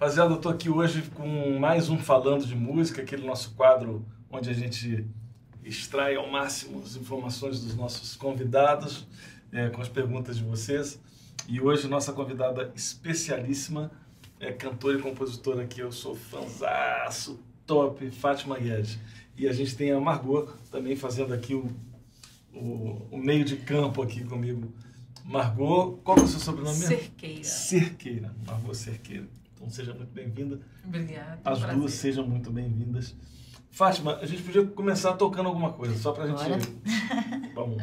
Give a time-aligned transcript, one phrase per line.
[0.00, 4.48] Rapaziada, eu estou aqui hoje com mais um Falando de Música, aquele nosso quadro onde
[4.48, 5.04] a gente
[5.64, 9.08] extrai ao máximo as informações dos nossos convidados,
[9.50, 11.00] é, com as perguntas de vocês.
[11.48, 13.90] E hoje nossa convidada especialíssima
[14.38, 19.00] é cantora e compositora que eu sou fanzaço, top, Fátima Guedes.
[19.36, 21.66] E a gente tem a Margot também fazendo aqui o,
[22.54, 24.72] o, o meio de campo aqui comigo.
[25.24, 26.76] Margot, qual é o seu sobrenome?
[26.76, 27.42] Cerqueira.
[27.42, 29.26] Cerqueira, Margot Cerqueira.
[29.58, 30.60] Então seja muito bem-vinda.
[30.84, 31.40] Obrigada.
[31.44, 31.76] As prazer.
[31.76, 33.16] duas sejam muito bem-vindas.
[33.70, 36.38] Fátima, a gente podia começar tocando alguma coisa, só pra gente.
[36.38, 36.58] Bora.
[37.54, 37.82] Vamos.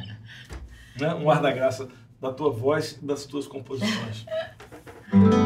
[1.00, 1.14] Né?
[1.16, 1.90] Um ar da graça
[2.22, 4.26] da tua voz e das tuas composições.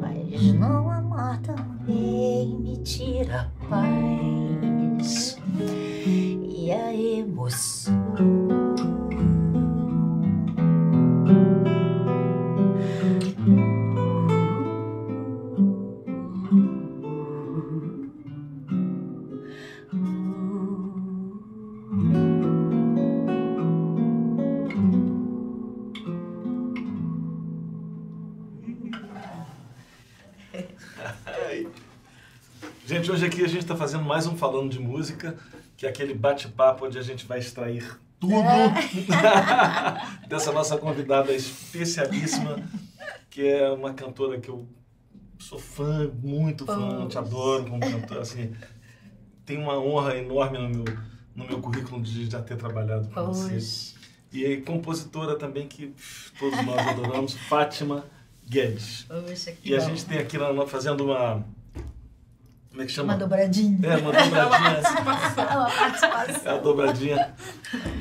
[0.00, 4.13] mas não amar também me tira a paz
[34.14, 35.36] mais um Falando de Música,
[35.76, 38.32] que é aquele bate-papo onde a gente vai extrair tudo
[40.28, 42.62] dessa nossa convidada especialíssima,
[43.28, 44.68] que é uma cantora que eu
[45.36, 48.54] sou fã, muito fã, te adoro como cantora, assim,
[49.44, 50.84] tem uma honra enorme no meu,
[51.34, 53.58] no meu currículo de já ter trabalhado com você.
[54.32, 58.04] E aí, compositora também que pff, todos nós adoramos, Fátima
[58.48, 59.06] Guedes.
[59.08, 59.86] Poxa, E a bom.
[59.86, 60.38] gente tem aqui
[60.68, 61.44] fazendo uma...
[62.74, 63.12] Como é que chama?
[63.12, 63.78] Uma dobradinha.
[63.86, 64.48] É, uma dobradinha.
[65.54, 66.52] Uma participação.
[66.52, 67.34] É a dobradinha.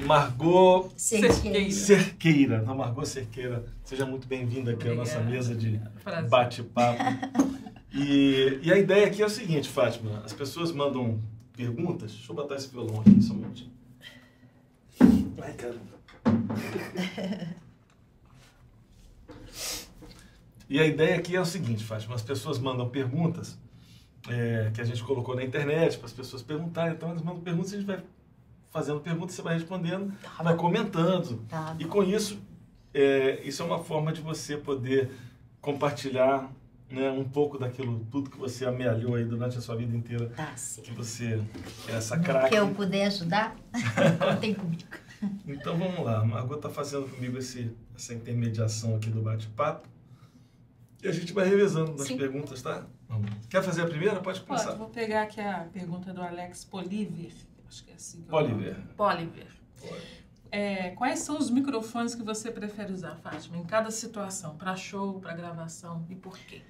[0.03, 1.71] Margot Cerqueira.
[1.71, 2.63] Cerqueira.
[2.67, 3.63] A Margot Cerqueira.
[3.83, 5.47] Seja muito bem-vinda aqui à nossa Obrigada.
[5.49, 5.79] mesa de
[6.27, 7.03] bate-papo.
[7.93, 10.23] E, e a ideia aqui é o seguinte, Fátima.
[10.25, 11.21] As pessoas mandam
[11.55, 12.11] perguntas.
[12.11, 13.71] Deixa eu botar esse violão aqui só um minutinho.
[15.39, 15.93] Ai, caramba.
[20.69, 22.15] E a ideia aqui é o seguinte, Fátima.
[22.15, 23.55] As pessoas mandam perguntas
[24.29, 26.93] é, que a gente colocou na internet para as pessoas perguntarem.
[26.93, 27.99] Então, elas mandam perguntas a gente vai
[28.71, 30.11] fazendo perguntas, você vai respondendo,
[30.41, 31.45] vai comentando.
[31.47, 32.39] Tá E com isso,
[32.93, 35.11] é, isso é uma forma de você poder
[35.61, 36.51] compartilhar
[36.89, 40.53] né, um pouco daquilo, tudo que você amealhou aí durante a sua vida inteira, Tá
[40.81, 41.41] que você
[41.87, 42.49] é essa craque.
[42.49, 43.55] que eu puder ajudar,
[44.19, 44.83] contem comigo.
[45.47, 49.87] Então vamos lá, a Margot está fazendo comigo esse, essa intermediação aqui do bate-papo.
[51.03, 52.17] E a gente vai revezando nas Sim.
[52.17, 52.87] perguntas, tá?
[53.09, 53.29] Vamos.
[53.49, 54.21] Quer fazer a primeira?
[54.21, 54.67] Pode começar.
[54.67, 57.33] Pode, vou pegar aqui a pergunta do Alex Poliver.
[57.67, 58.77] Acho que é assim que eu- Poliver.
[58.95, 59.47] Poliver.
[60.49, 64.55] É, quais são os microfones que você prefere usar, Fátima, em cada situação?
[64.55, 66.61] Para show, para gravação e por quê?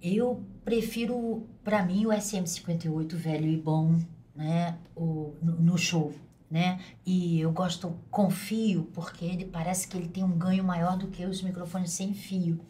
[0.00, 3.98] Eu prefiro, para mim, o SM58 velho e bom,
[4.36, 4.78] né?
[4.94, 6.12] O, no, no show,
[6.50, 6.80] né?
[7.06, 11.24] E eu gosto, confio, porque ele parece que ele tem um ganho maior do que
[11.24, 12.60] os microfones sem fio.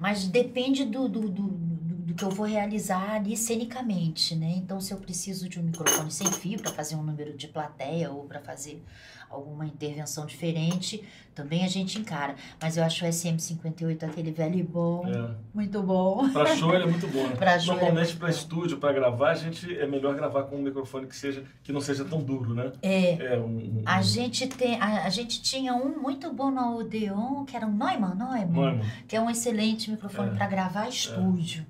[0.00, 4.54] Mas depende do, do, do, do, que eu vou realizar ali cenicamente, né?
[4.56, 8.10] Então, se eu preciso de um microfone sem fio para fazer um número de plateia
[8.10, 8.82] ou para fazer
[9.30, 11.02] alguma intervenção diferente,
[11.34, 12.34] também a gente encara.
[12.60, 15.30] Mas eu acho o SM58 aquele velho e bom, É.
[15.54, 16.28] muito bom.
[16.30, 17.26] Para show ele é muito bom.
[17.28, 17.36] Né?
[17.38, 20.56] Pra show é Normalmente muito para estúdio, para gravar, a gente é melhor gravar com
[20.56, 22.72] um microfone que seja que não seja tão duro, né?
[22.82, 23.34] É.
[23.34, 27.44] É um, um- A gente, tem, a, a gente tinha um muito bom na Odeon,
[27.44, 28.80] que era um Neumann, Neumann, Neumann.
[29.06, 30.34] que é um excelente microfone É.
[30.34, 31.64] para gravar estúdio.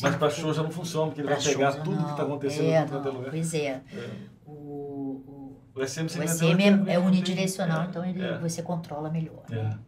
[0.00, 2.10] Mas para show já não funciona, porque ele pra vai pegar tudo que não.
[2.12, 3.30] está acontecendo é, em qualquer lugar.
[3.30, 3.82] Pois é.
[3.92, 4.10] É.
[5.74, 8.38] O, SM, o SM é, é unidirecional, então ele, é.
[8.38, 9.44] você controla melhor.
[9.48, 9.78] né?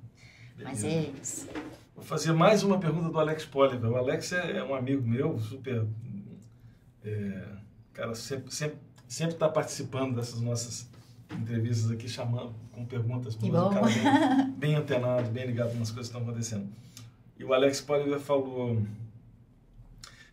[0.59, 0.65] É.
[0.65, 1.49] Mas é isso.
[1.95, 3.91] Vou fazer mais uma pergunta do Alex Poliver.
[3.91, 5.87] O Alex é, é um amigo meu, super.
[7.05, 7.45] é,
[7.93, 10.89] cara, sempre sempre sempre está participando dessas nossas
[11.31, 13.65] entrevistas aqui, chamando com perguntas Que boas.
[13.65, 13.75] Um bom.
[13.75, 16.69] cara bem, bem antenado, bem ligado nas coisas que estão acontecendo.
[17.39, 18.83] E o Alex Poliver falou.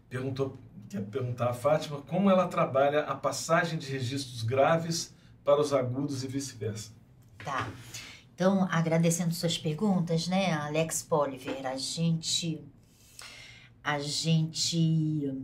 [0.09, 0.57] Perguntou,
[0.89, 5.13] quer perguntar a Fátima como ela trabalha a passagem de registros graves
[5.51, 6.91] para os agudos e vice-versa.
[7.43, 7.69] Tá.
[8.33, 12.63] Então, agradecendo suas perguntas, né, Alex Poliver, a gente
[13.83, 15.43] a gente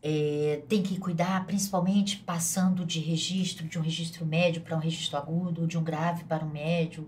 [0.00, 5.18] é, tem que cuidar, principalmente passando de registro, de um registro médio para um registro
[5.18, 7.06] agudo, de um grave para um médio.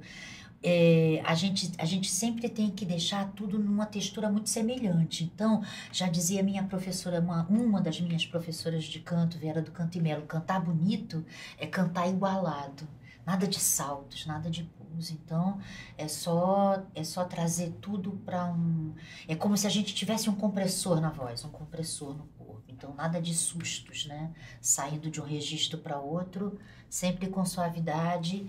[0.62, 5.24] É, a, gente, a gente sempre tem que deixar tudo numa textura muito semelhante.
[5.24, 9.96] Então, já dizia minha professora, uma, uma das minhas professoras de canto, Vera do Canto
[9.96, 11.24] e Melo, cantar bonito
[11.58, 12.86] é cantar igualado.
[13.24, 15.10] Nada de saltos, nada de pulos.
[15.10, 15.58] Então,
[15.96, 18.94] é só é só trazer tudo para um.
[19.28, 22.64] É como se a gente tivesse um compressor na voz, um compressor no corpo.
[22.68, 24.32] Então, nada de sustos, né?
[24.60, 26.58] Saindo de um registro para outro,
[26.88, 28.46] sempre com suavidade.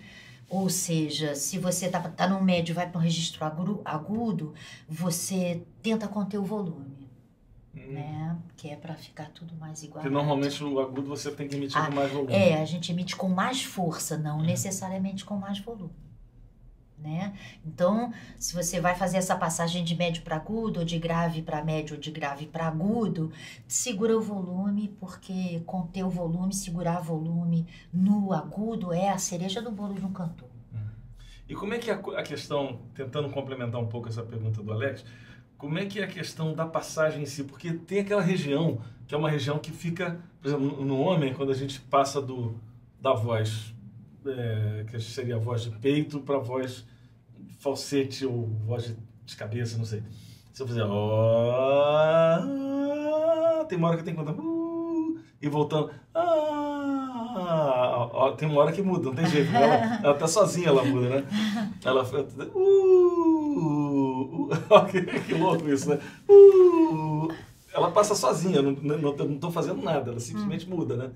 [0.51, 3.45] Ou seja, se você tá, tá no médio e vai para um registro
[3.85, 4.53] agudo,
[4.87, 7.09] você tenta conter o volume,
[7.73, 8.37] né?
[8.57, 10.01] Que é para ficar tudo mais igual.
[10.01, 12.33] Porque normalmente no agudo você tem que emitir Ah, com mais volume.
[12.33, 15.89] É, a gente emite com mais força, não necessariamente com mais volume.
[17.01, 17.33] Né?
[17.65, 21.63] Então, se você vai fazer essa passagem de médio para agudo, ou de grave para
[21.63, 23.31] médio, ou de grave para agudo,
[23.67, 29.71] segura o volume, porque conter o volume, segurar volume no agudo é a cereja do
[29.71, 30.49] bolo de um cantor.
[31.49, 34.71] E como é que é a, a questão, tentando complementar um pouco essa pergunta do
[34.71, 35.03] Alex,
[35.57, 37.43] como é que é a questão da passagem em si?
[37.43, 41.51] Porque tem aquela região, que é uma região que fica, por exemplo, no homem, quando
[41.51, 42.55] a gente passa do,
[43.01, 43.73] da voz,
[44.25, 46.85] é, que seria a voz de peito, para a voz
[47.61, 48.93] falsete ou voz
[49.25, 50.03] de, cabeça, não sei.
[50.51, 52.39] Se eu fizer ó,
[53.69, 58.81] tem uma hora que tem que contar uh, e voltando ah, tem uma hora que
[58.81, 59.55] muda, não tem jeito.
[59.55, 61.23] Ela, ela tá sozinha, ela muda, né?
[61.83, 62.07] Ela uh,
[64.43, 64.49] uh,
[65.25, 65.99] que louco isso, né?
[66.27, 67.29] Uh,
[67.73, 71.11] ela passa sozinha, não, não, não tô fazendo nada, ela simplesmente muda, né?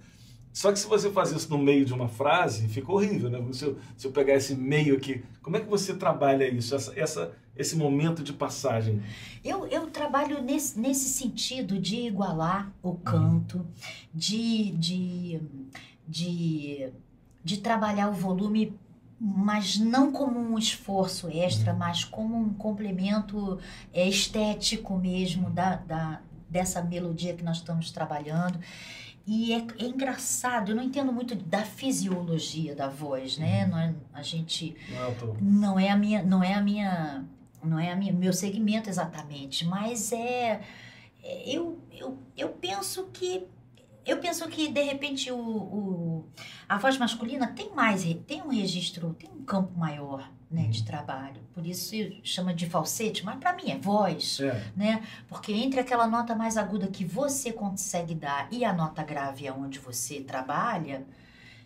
[0.56, 3.46] Só que se você faz isso no meio de uma frase, fica horrível, né?
[3.52, 6.98] Se eu, se eu pegar esse meio aqui, como é que você trabalha isso, essa,
[6.98, 9.04] essa, esse momento de passagem?
[9.44, 13.68] Eu, eu trabalho nesse, nesse sentido de igualar o canto,
[14.14, 15.42] de, de,
[16.08, 16.90] de,
[17.44, 18.80] de trabalhar o volume,
[19.20, 23.60] mas não como um esforço extra, mas como um complemento
[23.92, 28.58] é, estético mesmo da, da, dessa melodia que nós estamos trabalhando.
[29.27, 33.65] E é, é engraçado, eu não entendo muito da fisiologia da voz, né?
[33.65, 37.25] Não é- a gente Não é, não é a minha não é a minha
[37.63, 40.62] não é a minha meu segmento exatamente mas é,
[41.24, 43.48] é- eu, eu, eu penso que
[44.05, 46.25] eu penso que de repente o, o
[46.70, 51.42] a voz masculina tem mais tem um registro tem um campo maior né, de trabalho
[51.54, 55.04] por isso se chama de falsete mas para mim é voz É, né?
[55.28, 59.80] Porque entre aquela nota mais aguda que você consegue dar e a nota grave onde
[59.80, 61.06] você trabalha,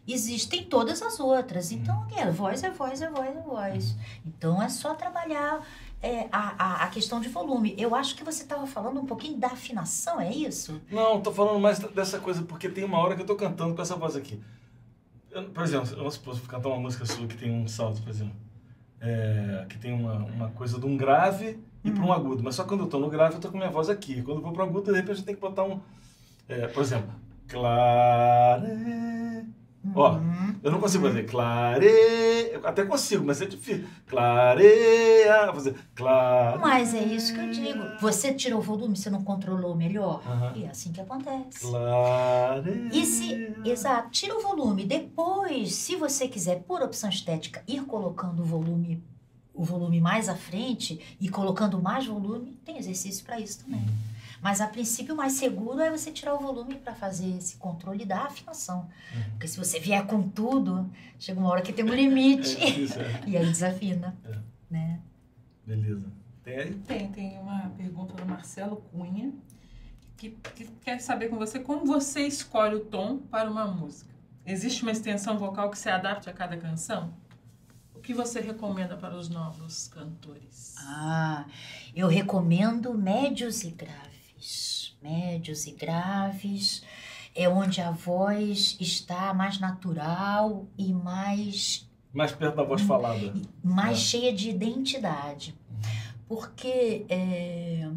[0.08, 1.72] existem todas as outras.
[1.72, 3.96] Então, é, voz é voz, é voz, é voz.
[4.26, 5.66] Então, é só trabalhar
[6.02, 7.76] é, a, a, a questão de volume.
[7.78, 10.82] Eu acho que você estava falando um pouquinho da afinação, é isso?
[10.90, 13.82] Não, tô falando mais dessa coisa, porque tem uma hora que eu tô cantando com
[13.82, 14.42] essa voz aqui.
[15.32, 16.04] Eu- por exemplo, eu
[16.48, 18.36] cantar uma música sua que tem um salto, por exemplo.
[19.02, 22.44] É, que tem uma, uma coisa de um grave ir para um agudo.
[22.44, 24.22] Mas só quando eu estou no grave, eu estou com minha voz aqui.
[24.22, 25.80] Quando eu vou para o agudo, de repente eu tenho que botar um.
[26.48, 27.12] é, por exemplo,
[27.48, 28.68] clare.
[29.96, 30.56] Ó, Uhum.
[30.62, 31.86] eu não consigo fazer clare.
[32.52, 33.88] Eu até consigo, mas é difícil.
[34.08, 35.54] Clareia.
[35.54, 36.60] Fazer clare.
[36.60, 37.84] Mas é isso que eu digo.
[38.02, 40.22] Você tirou o volume, você não controlou melhor?
[40.26, 40.54] Aham.
[40.56, 41.60] E é assim que acontece.
[41.62, 42.90] Clare.
[42.92, 44.84] E se, exato, tira o volume.
[44.86, 49.02] Depois, se você quiser, por opção estética, ir colocando o volume,
[49.54, 53.82] o volume mais à frente e colocando mais volume, tem exercício para isso também.
[54.42, 58.06] Mas a princípio, o mais seguro é você tirar o volume para fazer esse controle
[58.06, 58.90] da afinação.
[59.14, 59.24] Uhum.
[59.32, 62.56] Porque se você vier com tudo, chega uma hora que tem um É limite.
[62.56, 63.24] difícil, é.
[63.28, 64.18] e aí desafina.
[64.26, 64.38] É.
[64.70, 65.00] Né?
[65.66, 66.12] Beleza.
[66.44, 66.74] Tem aí?
[66.88, 69.34] Tem, tem uma pergunta do Marcelo Cunha,
[70.16, 74.10] que, que quer saber com você como você escolhe o tom para uma música.
[74.46, 77.14] Existe uma extensão vocal que se adapte a cada canção?
[77.94, 80.76] O que você recomenda para os novos cantores?
[80.80, 81.46] Ah,
[81.96, 84.09] eu recomendo médios e graves.
[85.02, 86.84] Médios e graves
[87.36, 93.34] é onde a voz está mais natural e mais, Mais perto da voz falada.
[93.64, 94.02] mais É.
[94.02, 95.56] cheia de identidade.
[96.28, 97.90] Porque é,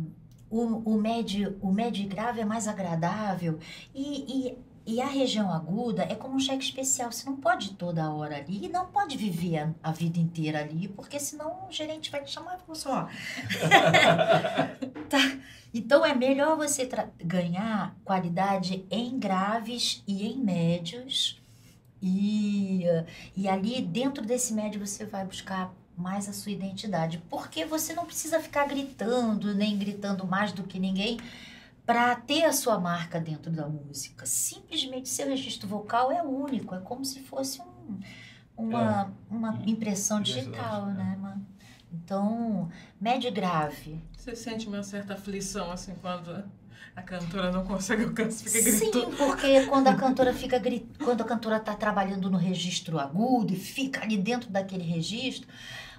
[0.51, 3.59] o, o, médio, o médio e grave é mais agradável
[3.95, 7.13] e, e e a região aguda é como um cheque especial.
[7.13, 10.89] Você não pode ir toda hora ali e não pode viver a, vida inteira ali,
[10.89, 13.07] porque senão o gerente vai te chamar e falar assim, ó.
[15.09, 15.39] tá.
[15.73, 16.89] Então é melhor você
[17.23, 21.41] ganhar qualidade em graves e em médios.
[22.03, 22.83] E,
[23.37, 27.23] e ali dentro desse médio você vai buscar mais a sua identidade.
[27.31, 31.19] Porque você não precisa ficar gritando, nem gritando mais do que ninguém
[31.85, 34.25] para ter a sua marca dentro da música.
[34.27, 37.99] Simplesmente seu registro vocal é único, é como se fosse um,
[38.57, 41.17] uma, uma impressão digital, Identidade, né?
[41.19, 41.43] Uma-
[41.93, 42.71] Então,
[43.01, 44.01] médio e grave.
[44.17, 46.43] Você sente uma certa aflição, assim, quando
[46.95, 49.17] a cantora não consegue alcançar, fica Sim, gritando?
[49.17, 53.57] porque quando a cantora fica gri- quando a cantora está trabalhando no registro agudo e
[53.57, 55.49] fica ali dentro daquele registro,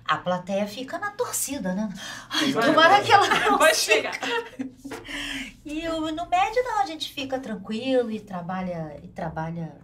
[0.06, 1.90] a plateia fica na torcida, né?
[2.30, 3.04] Ai, Vai, tomara vai.
[3.04, 4.12] que ela Vai consiga.
[4.14, 4.20] chegar.
[5.66, 9.78] E o- no médio não, a gente fica tranquilo e trabalha e trabalha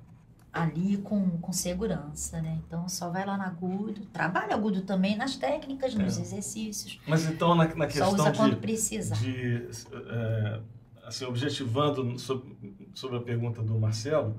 [0.52, 2.60] ali com, com segurança, né?
[2.68, 6.22] Então só vai lá no agudo, trabalha agudo também nas técnicas, nos É.
[6.22, 7.00] exercícios.
[7.08, 9.16] Mas então, na, na Só questão usa de, quando precisa.
[9.16, 9.70] de
[10.10, 10.60] é,
[11.06, 14.36] assim, objetivando sobre, sobre a pergunta do Marcelo,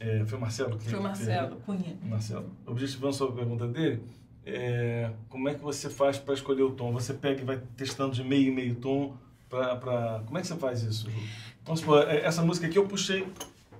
[0.00, 1.96] é, foi o Marcelo que Foi o que- Marcelo Cunha.
[2.02, 4.02] Marcelo, objetivando sobre a pergunta dele,
[4.46, 6.92] é, como é que você faz para escolher o tom?
[6.92, 9.14] Você pega e vai testando de meio em meio tom
[9.48, 10.22] para pra...
[10.26, 11.08] como é que você faz isso?
[11.64, 13.26] Vamos supor, é, essa música aqui eu puxei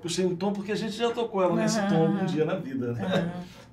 [0.03, 2.27] puxei um tom porque a gente já tocou ela nesse tom aham.
[2.27, 3.05] dia na vida, né?
[3.05, 3.31] Aham.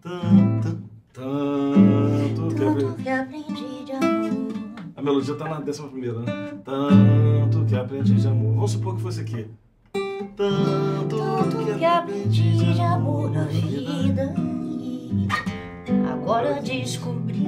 [0.03, 0.81] tan, tan,
[1.13, 3.03] tanto que Tanto aprendi.
[3.03, 4.53] que aprendi de amor.
[4.97, 6.59] A melodia tá na décima primeira, né?
[6.65, 8.55] Tanto que aprendi de amor.
[8.55, 9.47] Vamos supor que fosse aqui.
[10.41, 14.35] Tanto, Tanto que aprendi de amor na vida.
[14.39, 15.29] E
[16.11, 17.45] agora descobri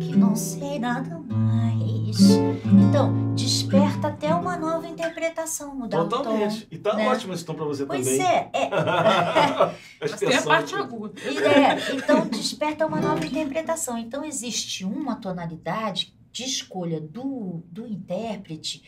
[0.00, 2.18] que não sei nada mais.
[2.64, 6.16] Então, desperta até uma nova interpretação, mudar o tom.
[6.16, 6.66] Totalmente.
[6.72, 7.06] E tá né?
[7.08, 8.20] ótimo esse tom pra você Pois também.
[8.20, 11.20] é, é, a Mas tem a parte aguda.
[11.20, 13.96] É, então desperta uma nova interpretação.
[13.96, 18.82] Então existe uma tonalidade de escolha do, do intérprete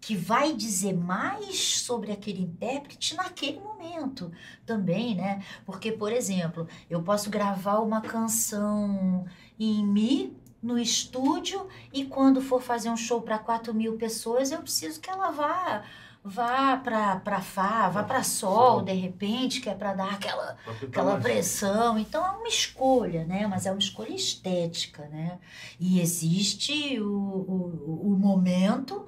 [0.00, 4.30] que vai dizer mais sobre aquele intérprete naquele momento
[4.64, 5.42] também, né?
[5.64, 9.26] Porque, por exemplo, eu posso gravar uma canção
[9.58, 14.60] em Mi no estúdio e quando for fazer um show para 4 mil pessoas, eu
[14.60, 15.84] preciso que ela vá
[16.26, 21.20] vá para para Fá, vá para Sol, de repente, que é para dar aquela aquela
[21.20, 21.96] pressão.
[21.98, 23.46] Então é uma escolha, né?
[23.46, 25.38] Mas é uma escolha estética, né?
[25.78, 29.06] E existe o, o, o momento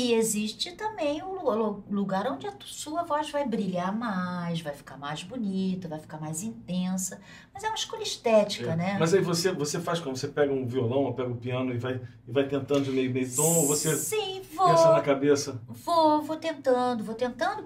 [0.00, 4.74] e existe também o lu- lu- lugar onde a sua voz vai brilhar mais, vai
[4.74, 7.20] ficar mais bonita, vai ficar mais intensa.
[7.56, 8.76] Mas é uma escolha estética, É.
[8.76, 8.96] né?
[9.00, 10.14] Mas aí você, você faz como?
[10.14, 11.98] Você pega um violão, ou pega o piano e vai,
[12.28, 14.68] e vai tentando de meio meio tom, ou você Sim, vou.
[14.68, 15.58] pensa na cabeça?
[15.66, 17.64] Vou, vou tentando, vou tentando.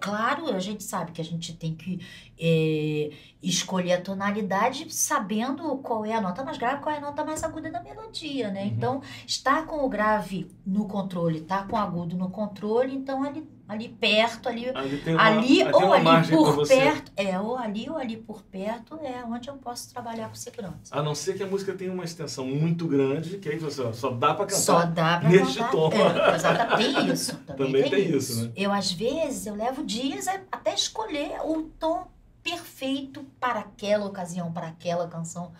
[0.00, 2.00] Claro, a gente sabe que a gente tem que
[2.36, 7.24] é, escolher a tonalidade sabendo qual é a nota mais grave, qual é a nota
[7.24, 8.62] mais aguda da melodia, né?
[8.62, 8.66] Uhum.
[8.68, 13.48] Então, estar com o grave no controle, estar com o agudo no controle, então ali,
[13.68, 17.98] ali perto, ali, Ali tem uma, ali ou ali por perto, é, ou ali ou
[17.98, 20.76] ali por perto é onde eu posso trabalhar com segurança.
[20.90, 24.10] A não ser que a música tenha uma extensão muito grande, que aí você só
[24.10, 24.56] dá pra cantar.
[24.60, 25.70] Só dá pra neste cantar.
[25.70, 25.90] tom.
[25.92, 26.94] É, exatamente.
[26.94, 27.36] Tem isso.
[27.46, 28.32] Também, Também tem, tem isso.
[28.32, 28.52] isso, né?
[28.56, 32.08] Eu, às vezes, eu levo dias até escolher o tom
[32.42, 35.52] perfeito para aquela ocasião, para aquela canção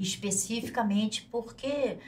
[0.00, 1.98] especificamente, porque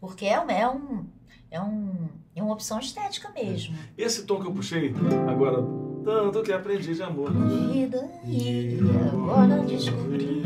[0.00, 1.06] porque é, um- é um
[1.50, 3.74] é um é uma opção estética mesmo.
[3.96, 4.94] Esse tom que eu puxei,
[5.28, 5.62] agora,
[6.04, 7.32] tanto que aprendi de amor.
[7.50, 8.78] E daí
[9.12, 10.42] agora descobri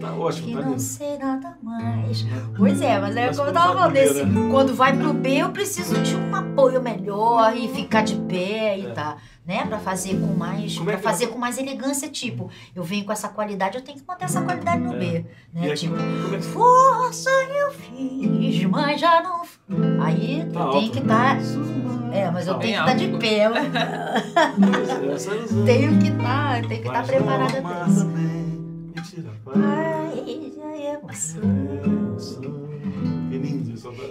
[0.00, 0.80] Tá ótimo, que tá não lindo.
[0.80, 2.24] sei nada mais.
[2.56, 4.48] Pois é, mas é Mas como eu tava falando, pro B, esse, né?
[4.50, 8.86] quando vai pro B eu preciso de um apoio melhor e ficar de pé e
[8.86, 8.90] É.
[8.90, 12.48] tá, né, Pra fazer com mais, Como é para que- fazer com mais elegância, tipo,
[12.76, 14.98] eu venho com essa qualidade, eu tenho que manter essa qualidade no É.
[14.98, 15.74] B, né?
[15.74, 19.42] Tipo, é que força eu fiz, mas já não.
[20.02, 21.36] Aí Tá eu tenho que estar,
[22.12, 23.18] é, mas eu Tá tenho que estar de alto.
[23.18, 23.52] pé, eu
[25.66, 28.37] tenho que estar, tenho que estar preparada pra isso.
[29.54, 30.24] Ai,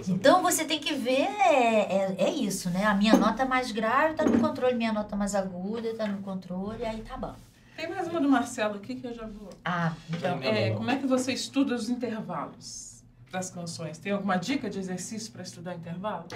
[0.08, 2.84] Então você tem que ver, é, é, é isso, né?
[2.84, 6.84] A minha nota mais grave tá no controle, minha nota mais aguda tá no controle,
[6.84, 7.34] aí tá bom.
[7.76, 9.50] Tem mais uma do Marcelo aqui que eu já vou.
[9.64, 10.42] Ah, então.
[10.42, 13.98] É, como é que você estuda os intervalos das canções?
[13.98, 16.26] Tem alguma dica de exercício para estudar intervalo?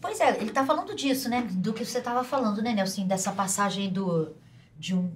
[0.00, 1.46] Pois é, ele tá falando disso, né?
[1.50, 3.06] Do que você tava falando, né, Nelson?
[3.06, 4.34] Dessa passagem do.
[4.78, 5.10] de um.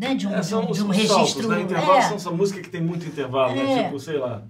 [0.00, 0.14] Né?
[0.14, 1.14] De um, É, de são um, os, de um registro.
[1.26, 1.60] saltos, né?
[1.60, 3.80] Intervalo é, são essa música que tem muito intervalo, né?
[3.80, 3.84] É.
[3.84, 4.42] Tipo, sei lá.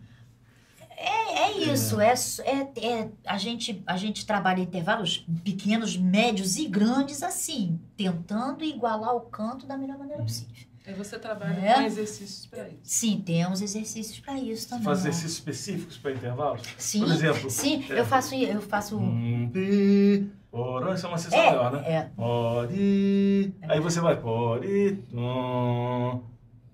[0.97, 2.15] é isso, é,
[2.45, 9.17] é, é- a, gente, a gente trabalha intervalos pequenos, médios e grandes assim, tentando igualar
[9.17, 10.70] o canto da melhor maneira possível.
[10.91, 11.75] Aí você trabalha É.
[11.75, 12.79] com exercícios para isso.
[12.83, 14.85] Sim, temos exercícios para isso também.
[14.85, 15.11] Faz né?
[15.11, 16.63] exercícios específicos para intervalos.
[16.77, 17.49] Sim, Por exemplo.
[17.51, 18.01] sim, é.
[18.01, 18.99] eu faço, eu faço.
[18.99, 21.83] Hum, pi, ora, Isso é uma sessão É, maior, né?
[21.89, 23.55] é, Pode.
[23.69, 24.17] Aí você vai.
[24.21, 24.99] Pode.
[25.11, 26.23] tum,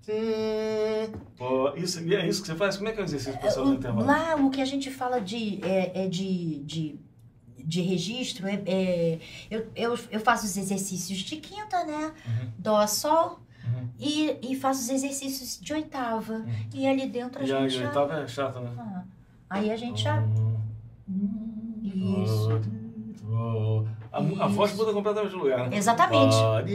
[0.01, 2.75] tim, po- Isso, e é isso que você faz?
[2.77, 4.05] Como é que é o exercício para o- o intervalo?
[4.07, 6.99] lá o que a gente fala de, é, é de, de,
[7.63, 9.19] de registro, é, é-
[9.51, 12.13] eu, eu, eu faço os exercícios de quinta, né?
[12.25, 12.51] Uhum.
[12.57, 13.39] Dó, sol.
[13.99, 16.45] E, e faço os exercícios de oitava.
[16.73, 17.87] E ali dentro a E gente e a já.
[17.87, 18.71] oitava é chata, né?
[18.77, 19.03] Ah,
[19.49, 20.21] aí a gente já.
[21.09, 22.47] Hum, Isso.
[22.49, 25.77] pode, A, a voz muda completamente de lugar, né?
[26.41, 26.71] Pode.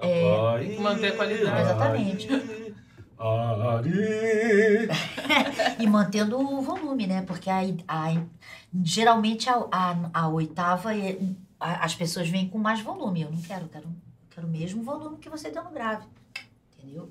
[0.00, 1.60] Pode, Tem que manter a qualidade.
[1.60, 2.28] Exatamente.
[5.78, 7.22] E mantendo o volume, né?
[7.22, 8.22] Porque a, a-
[8.82, 11.18] geralmente a, a, a oitava, é-
[11.58, 13.22] a- as pessoas vêm com mais volume.
[13.22, 13.92] Eu não quero, quero, eu
[14.30, 16.04] quero o mesmo volume que você deu no grave.
[16.84, 17.10] Entendeu?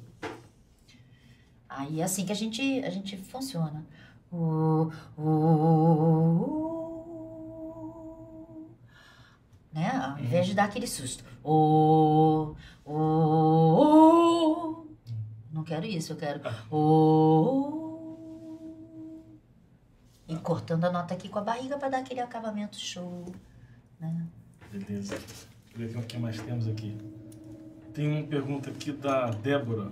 [1.67, 3.83] Aí é assim que a gente, a gente funciona.
[4.31, 6.43] O, o,
[9.71, 9.89] né?
[9.89, 11.23] Ao invés de dar aquele susto.
[11.43, 12.53] O,
[12.85, 14.85] o,
[15.51, 16.39] não quero isso, eu quero.
[16.69, 18.15] O,
[20.27, 23.25] e cortando a nota aqui com a barriga para dar aquele acabamento show.
[23.99, 24.27] Né?
[24.71, 25.17] Beleza.
[25.75, 26.95] Deixa eu ver o que mais temos aqui.
[27.93, 29.91] Tem uma pergunta aqui da Débora.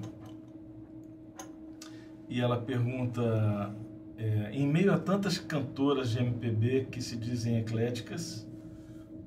[2.27, 3.75] E ela pergunta:
[4.17, 8.49] é, em meio a tantas cantoras de MPB que se dizem ecléticas,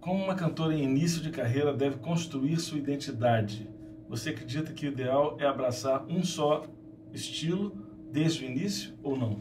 [0.00, 3.70] como uma cantora em início de carreira deve construir sua identidade?
[4.08, 6.64] Você acredita que o ideal é abraçar um só
[7.12, 7.72] estilo
[8.10, 9.38] desde o início ou não?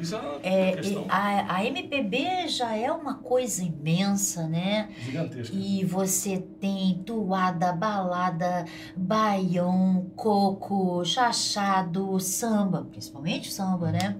[0.00, 4.88] Isso é É, questão a, a MPB já é uma coisa imensa, né?
[5.00, 5.54] gigantesca.
[5.54, 8.64] E você tem toada, balada,
[8.96, 14.16] baião, coco, chachado, samba, principalmente samba, né?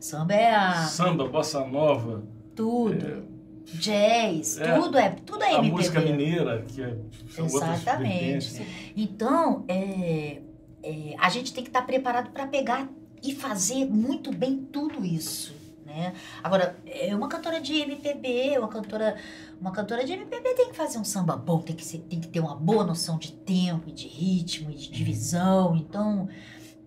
[0.00, 2.22] Samba é a Samba, bossa nova,
[2.54, 3.24] tudo,
[3.64, 4.78] jazz, É.
[4.78, 5.70] tudo é tudo é a MPB.
[5.70, 6.96] música mineira, que é,
[7.38, 8.66] Exatamente.
[8.96, 10.40] Então, é,
[10.82, 12.88] é, a gente tem que estar preparado para pegar
[13.22, 16.14] e fazer muito bem tudo isso, né?
[16.42, 19.16] Agora, é uma cantora de MPB, uma cantora,
[19.60, 22.28] uma cantora de MPB tem que fazer um samba bom, tem que, ser, tem que
[22.28, 25.76] ter uma boa noção de tempo, de ritmo, e de divisão.
[25.76, 26.28] Então,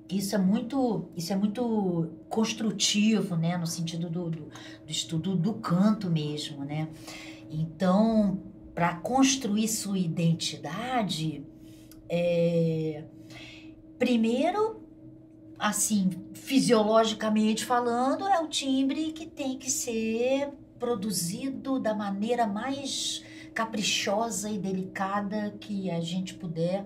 [0.10, 3.58] isso é muito, isso é muito construtivo, né?
[3.58, 6.90] No sentido do, do, do estudo do canto mesmo, né?
[7.50, 8.42] Então,
[8.74, 11.46] para construir sua identidade,
[12.08, 13.04] é,
[13.98, 14.82] primeiro,
[15.60, 24.50] assim, fisiologicamente falando, é o timbre que tem que ser produzido da maneira mais caprichosa
[24.50, 26.86] e delicada que a gente puder.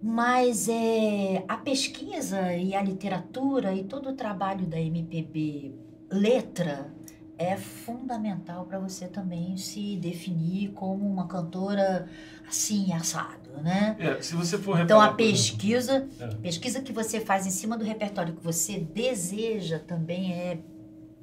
[0.00, 5.74] Mas é, a pesquisa e a literatura e todo o trabalho da MPB
[6.10, 6.94] letra
[7.38, 12.08] é fundamental para você também se definir como uma cantora
[12.48, 13.96] assim, assado, né?
[13.98, 16.26] É, se você for Então a pesquisa, É.
[16.36, 20.58] pesquisa que você faz em cima do repertório que você deseja também é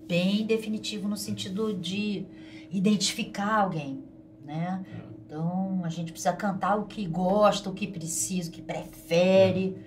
[0.08, 2.26] bem definitivo no sentido de
[2.72, 4.04] identificar alguém,
[4.43, 4.84] né?
[5.26, 9.78] Então a gente precisa cantar o que gosta, o que precisa, o que prefere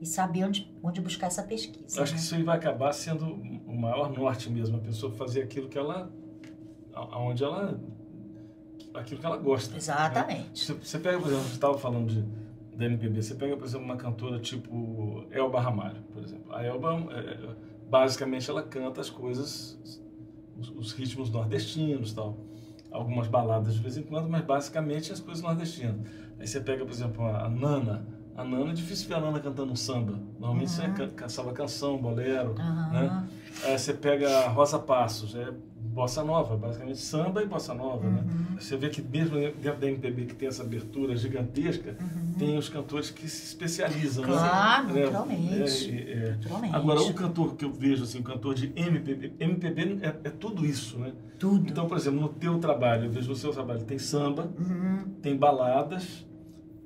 [0.00, 1.98] e saber onde, onde buscar essa pesquisa.
[1.98, 2.18] Eu acho né?
[2.18, 3.26] que isso aí vai acabar sendo
[3.66, 6.12] o maior norte mesmo, a pessoa fazer aquilo que ela,
[6.92, 7.80] aonde ela,
[8.94, 9.72] aquilo que ela gosta.
[9.72, 9.76] né?
[9.78, 10.64] Exatamente.
[10.64, 12.24] Você, você pega, por exemplo, você estava falando de,
[12.76, 16.54] da MPB, você pega, por exemplo, uma cantora tipo Elba Ramalho, por exemplo.
[16.54, 17.56] A Elba, é, é,
[17.88, 19.78] basicamente, ela canta as coisas,
[20.58, 22.36] os, os ritmos nordestinos tal.
[22.90, 25.96] Algumas baladas de vez em quando, mas basicamente as coisas nordestinas.
[26.38, 28.06] Aí você pega, por exemplo, a, Nana.
[28.36, 30.18] A Nana, é difícil ver a Nana cantando um samba.
[30.38, 30.94] Normalmente você Uhum.
[30.94, 32.54] can, caçava canção, bolero.
[32.58, 32.90] Aham.
[32.92, 33.28] né?
[33.64, 35.52] Aí você pega a Rosa Passos, é
[35.84, 38.24] bossa nova, basicamente samba e bossa nova, né?
[38.26, 38.56] Uhum.
[38.58, 41.96] Você vê que mesmo dentro da MPB que tem essa abertura gigantesca,
[42.38, 44.30] tem os cantores que se especializam, Uhum.
[44.30, 45.04] Claro, né?
[45.04, 45.90] naturalmente.
[45.90, 46.30] É, é, é.
[46.32, 46.74] Naturalmente.
[46.74, 50.64] Agora, o cantor que eu vejo, assim, o cantor de MPB, MPB é, é tudo
[50.66, 51.12] isso, né?
[51.38, 51.68] Tudo.
[51.70, 55.04] Então, por exemplo, no teu trabalho, eu vejo no seu trabalho, tem samba, Uhum.
[55.22, 56.26] tem baladas,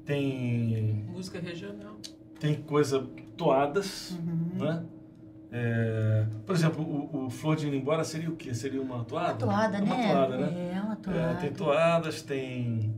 [0.05, 1.97] tem, Música regional.
[2.41, 3.07] tem coisa
[3.37, 4.59] toadas, Uhum.
[4.65, 4.85] né?
[5.51, 8.53] É, por exemplo, o, o Flor de Ir Embora seria o quê?
[8.55, 9.47] Seria uma toada?
[9.47, 10.13] Uma toada, uma né?
[10.13, 10.73] toada, né?
[10.77, 11.35] É, uma É, toada.
[11.41, 12.95] tem toadas, tem,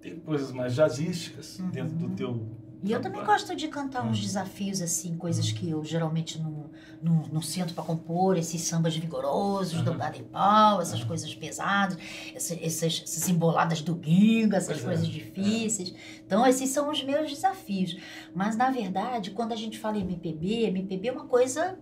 [0.00, 1.70] tem coisas mais jazzísticas Uhum.
[1.70, 2.46] dentro do teu.
[2.84, 6.70] E eu também gosto de cantar uns desafios, assim, coisas que eu geralmente não,
[7.02, 9.98] não, não sinto para compor, esses sambas vigorosos, do Aham.
[9.98, 11.96] Bada e Pau, essas coisas pesadas,
[12.34, 15.94] esse- essas, essas emboladas do bingo, essas Pois é, coisas difíceis.
[16.26, 17.96] Então, esses são os meus desafios.
[18.34, 21.78] Mas, na verdade, quando a gente fala MPB, MPB é uma coisa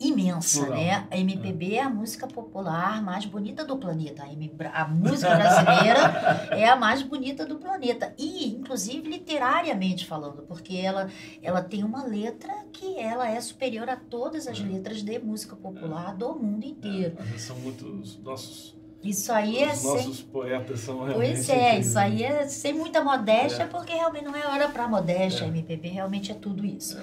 [0.00, 0.78] imensa, Plural.
[0.80, 1.06] né?
[1.10, 4.22] A MPB é a música popular mais bonita do planeta.
[4.22, 8.14] A, M- a música brasileira é a mais bonita do planeta.
[8.16, 11.08] E, inclusive, literariamente falando, porque ela,
[11.42, 14.62] ela tem uma letra que ela é superior a todas as É.
[14.62, 17.16] letras de música popular do mundo inteiro.
[17.34, 19.90] É, são muitos nossos, Isso aí é os sem...
[19.90, 21.16] nossos poetas são realmente.
[21.36, 22.42] Pois é, isso aí né?
[22.42, 23.66] é sem muita modéstia, É.
[23.66, 25.42] porque realmente não é hora para modéstia.
[25.44, 25.46] É.
[25.46, 26.98] A MPB realmente é tudo isso.
[26.98, 27.02] É.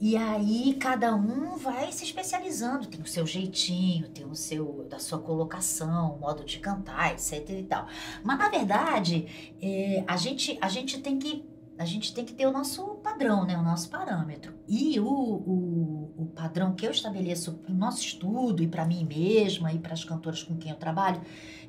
[0.00, 4.98] E aí cada um vai se especializando, tem o seu jeitinho, tem o seu da
[4.98, 7.86] sua colocação, modo de cantar, etc e tal.
[8.22, 12.46] Mas na verdade, é, a gente a gente tem que a gente tem que ter
[12.46, 13.56] o nosso padrão, né?
[13.56, 14.54] O nosso parâmetro.
[14.66, 19.04] E o, o, o padrão que eu estabeleço para o nosso estudo e para mim
[19.04, 21.20] mesma e para as cantoras com quem eu trabalho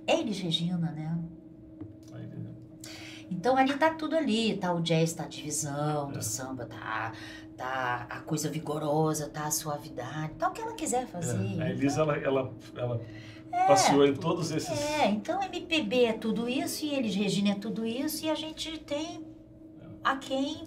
[0.06, 1.18] é Elis Regina, né?
[3.30, 6.14] Então ali tá tudo ali, tá o jazz, tá a divisão É.
[6.14, 7.12] do samba, tá,
[7.56, 11.60] tá a coisa vigorosa, tá a suavidade, tá o que ela quiser fazer.
[11.60, 13.02] É, a Elisa, ela, ela, ela
[13.68, 14.70] passeou em todos esses.
[14.70, 18.78] É, então MPB é tudo isso e eles, Regina, é tudo isso e a gente
[18.80, 19.26] tem
[20.04, 20.64] a quem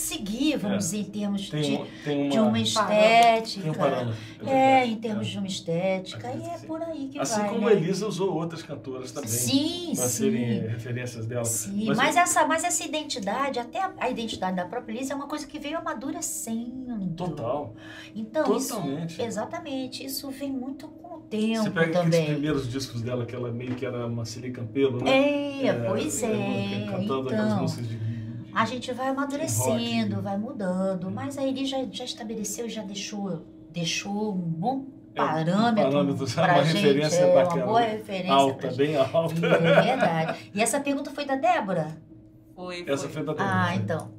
[0.00, 0.78] seguir, vamos É.
[0.78, 3.72] dizer, em termos Tem, de, tem uma, de uma estética.
[3.74, 4.14] parâmetro.
[4.40, 4.92] É, verdade.
[4.92, 7.48] em termos de uma estética, e é por aí que Assim vai.
[7.50, 7.72] como né?
[7.72, 9.28] a Elisa usou outras cantoras também.
[9.28, 11.44] Sim, Para serem referências dela.
[11.44, 15.12] Sim, Mas mas, eu- essa, mas essa identidade, até a, a identidade da própria Elisa
[15.12, 17.06] é uma coisa que veio amadurecendo.
[17.16, 17.74] Total.
[18.14, 19.12] Então, Totalmente.
[19.12, 22.26] isso, exatamente, isso vem muito com o tempo Você pega aqueles também.
[22.32, 25.66] primeiros discos dela, que ela meio que era uma Celi Campelo, né?
[25.66, 26.86] É, pois é.
[26.90, 28.09] Cantando aquelas Então, músicas de.
[28.54, 30.24] A gente vai amadurecendo, rock.
[30.24, 35.26] vai mudando, mas a Eli já, já estabeleceu, já deixou, deixou um bom É, um
[35.26, 37.92] parâmetro, parâmetro, pra uma gente, referência é, uma bacana, boa né?
[37.92, 38.76] referência alta, gente.
[38.76, 39.34] bem alta.
[39.46, 40.50] É verdade.
[40.54, 41.96] E essa pergunta foi da Débora?
[42.54, 43.12] Foi, Essa foi.
[43.12, 43.50] foi da Débora.
[43.54, 44.12] Ah, então.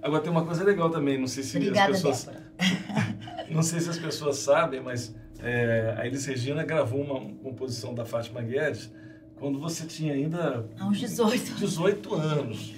[0.00, 2.30] Agora tem uma coisa legal também, não sei se Obrigada, as pessoas.
[3.50, 8.04] Não sei se as pessoas sabem, mas é, a Elis Regina gravou uma composição da
[8.04, 8.90] Fátima Guedes
[9.36, 11.54] quando você tinha ainda Há uns 18.
[11.56, 12.72] 18 anos.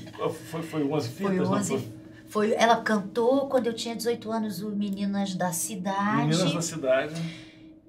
[0.50, 1.48] Foi, foi 11 Foi fitas?
[1.48, 1.92] não 11.
[2.28, 6.26] Foi, ela cantou quando eu tinha 18 anos o Meninas da Cidade.
[6.28, 7.14] Meninas da Cidade.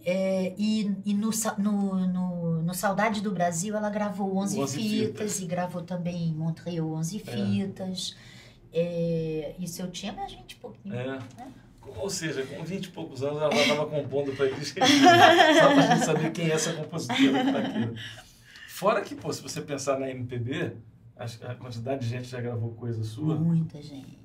[0.07, 5.07] É, e e no, no, no, no Saudade do Brasil ela gravou 11, 11 fitas,
[5.07, 5.39] fitas.
[5.39, 7.31] e gravou também em Montreal 11 É.
[7.31, 8.15] fitas.
[8.71, 10.93] É, isso eu tinha mais 20 e pouquinho.
[10.95, 11.17] É.
[11.97, 14.85] Ou seja, com 20 e poucos anos ela estava compondo para Regina.
[15.59, 17.93] Só para a gente saber quem é essa compositora que está aqui.
[18.67, 20.73] Fora que, pô, se você pensar na MPB,
[21.17, 23.35] a, quantidade de gente já gravou coisa sua.
[23.35, 24.17] Muita gente.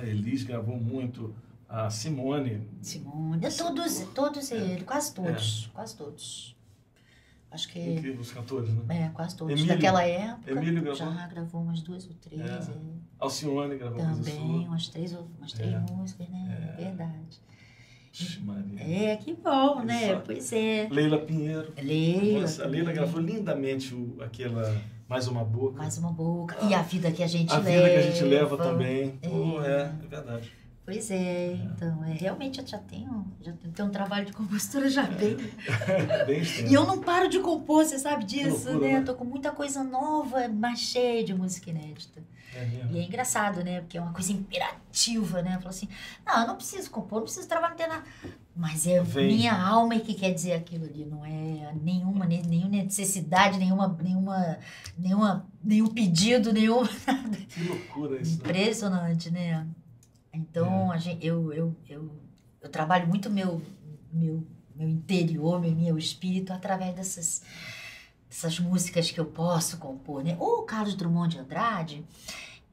[0.00, 1.34] A Elis gravou muito.
[1.68, 2.68] A Simone.
[2.82, 5.14] Simone, todos, todos eles, quase É.
[5.14, 6.56] todos, quase todos.
[7.50, 9.06] Acho que Incríveis cantores, né?
[9.06, 9.52] é, quase todos.
[9.52, 10.94] Emílio- Daquela época Emílio gravou?
[11.14, 12.40] já gravou umas duas ou três.
[12.40, 12.44] É.
[12.70, 12.74] é.
[13.18, 14.44] Alcione gravou coisa Também, sua.
[14.68, 15.78] umas três, umas três É.
[15.92, 16.74] músicas, né?
[16.76, 17.40] Verdade.
[18.44, 18.80] Maria.
[19.12, 20.10] É, que bom, né?
[20.10, 20.26] Exato.
[20.26, 20.88] Pois é.
[20.90, 21.72] Leila Pinheiro.
[21.80, 22.40] Leila.
[22.42, 25.76] Nossa, a Leila gravou lindamente o, aquela Mais Uma Boca.
[25.78, 26.56] Mais uma boca.
[26.62, 27.70] E a vida que a gente a leva.
[27.70, 29.10] vida que a gente leva também.
[29.22, 30.52] Pô, é, é verdade.
[30.84, 35.04] Pois é, então, é, realmente eu já tenho, já tenho um trabalho de compositora já
[35.04, 35.34] bem.
[36.26, 36.70] Bem extenso.
[36.70, 38.98] E eu não paro de compor, você sabe disso, loucura, né?
[38.98, 39.02] né?
[39.02, 42.22] Tô com muita coisa nova, mas cheia de música inédita.
[42.54, 42.86] É.
[42.92, 43.80] E é engraçado, né?
[43.80, 45.54] Porque é uma coisa imperativa, né?
[45.56, 45.88] Falou assim,
[46.24, 48.04] não, eu não preciso compor, não preciso trabalhar, não tem nada.
[48.54, 49.26] Mas é Vem.
[49.26, 54.58] minha alma que quer dizer aquilo ali, não é nenhuma, ne- nenhuma necessidade, nenhuma, nenhuma,
[54.98, 56.82] nenhuma, nenhum pedido, nenhum...
[57.48, 58.32] Que loucura isso.
[58.32, 58.36] né?
[58.36, 59.66] Impressionante, né?
[60.34, 62.10] Então, a gente, eu, eu, eu,
[62.60, 63.62] eu trabalho muito meu,
[64.12, 64.44] meu,
[64.74, 67.42] meu interior, meu, meu espírito através dessas,
[68.28, 70.36] dessas músicas que eu posso compor, né?
[70.40, 72.04] O Carlos Drummond de Andrade,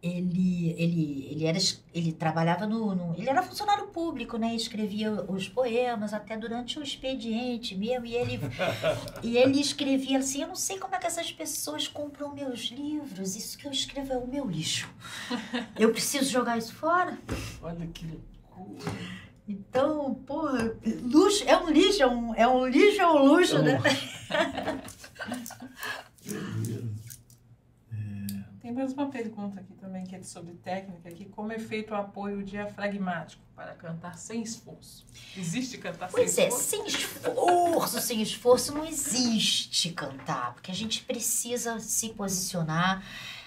[0.04, 1.58] ele, ele, ele, era,
[1.94, 4.56] ele trabalhava no, no- Ele era funcionário público, né?
[4.56, 8.06] Escrevia os poemas até durante o expediente mesmo.
[8.08, 8.40] E ele,
[9.22, 13.36] e ele escrevia assim: Eu não sei como é que essas pessoas compram meus livros.
[13.36, 14.90] Isso que eu escrevo é o meu lixo.
[15.78, 17.18] Eu preciso jogar isso fora.
[17.62, 18.92] Olha que loucura.
[19.48, 23.60] Então, porra, luxo, é um lixo, é um, é um lixo, é um luxo, É
[23.60, 23.80] um- né?
[28.62, 31.95] Tem mais uma pergunta aqui também, que é sobre técnica, que como é feito o
[31.95, 35.04] apoio diafragmático para cantar sem esforço?
[35.36, 36.69] Existe cantar Pois sem é, esforço?
[36.69, 43.04] sem esforço, sem esforço não existe cantar, porque a gente precisa se posicionar,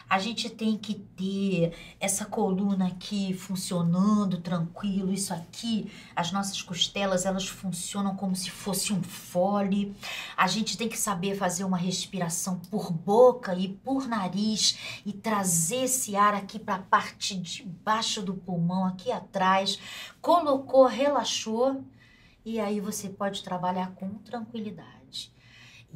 [0.09, 7.25] a gente tem que ter essa coluna aqui funcionando tranquilo, isso aqui, as nossas costelas,
[7.25, 9.95] elas funcionam como se fosse um fole.
[10.37, 15.85] A gente tem que saber fazer uma respiração por boca e por nariz e trazer
[15.85, 19.79] esse ar aqui para a parte de baixo do pulmão, aqui atrás.
[20.21, 21.83] Colocou, relaxou,
[22.45, 24.94] e aí você pode trabalhar com tranquilidade.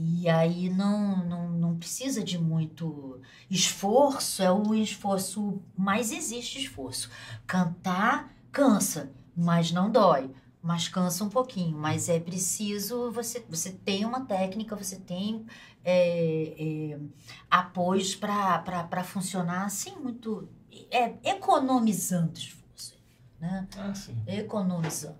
[0.01, 7.11] E aí não, não, não precisa de muito esforço, é o esforço, mas existe esforço.
[7.45, 10.31] Cantar cansa, mas não dói.
[10.63, 15.47] Mas cansa um pouquinho, mas é preciso, você, você tem uma técnica, você tem
[15.85, 16.55] é,
[16.93, 16.99] é,
[17.51, 20.49] apoios para funcionar assim, muito,
[20.91, 22.97] é, economizando esforço,
[23.41, 23.67] né?
[23.77, 23.93] Ah.
[24.27, 25.17] Economizando.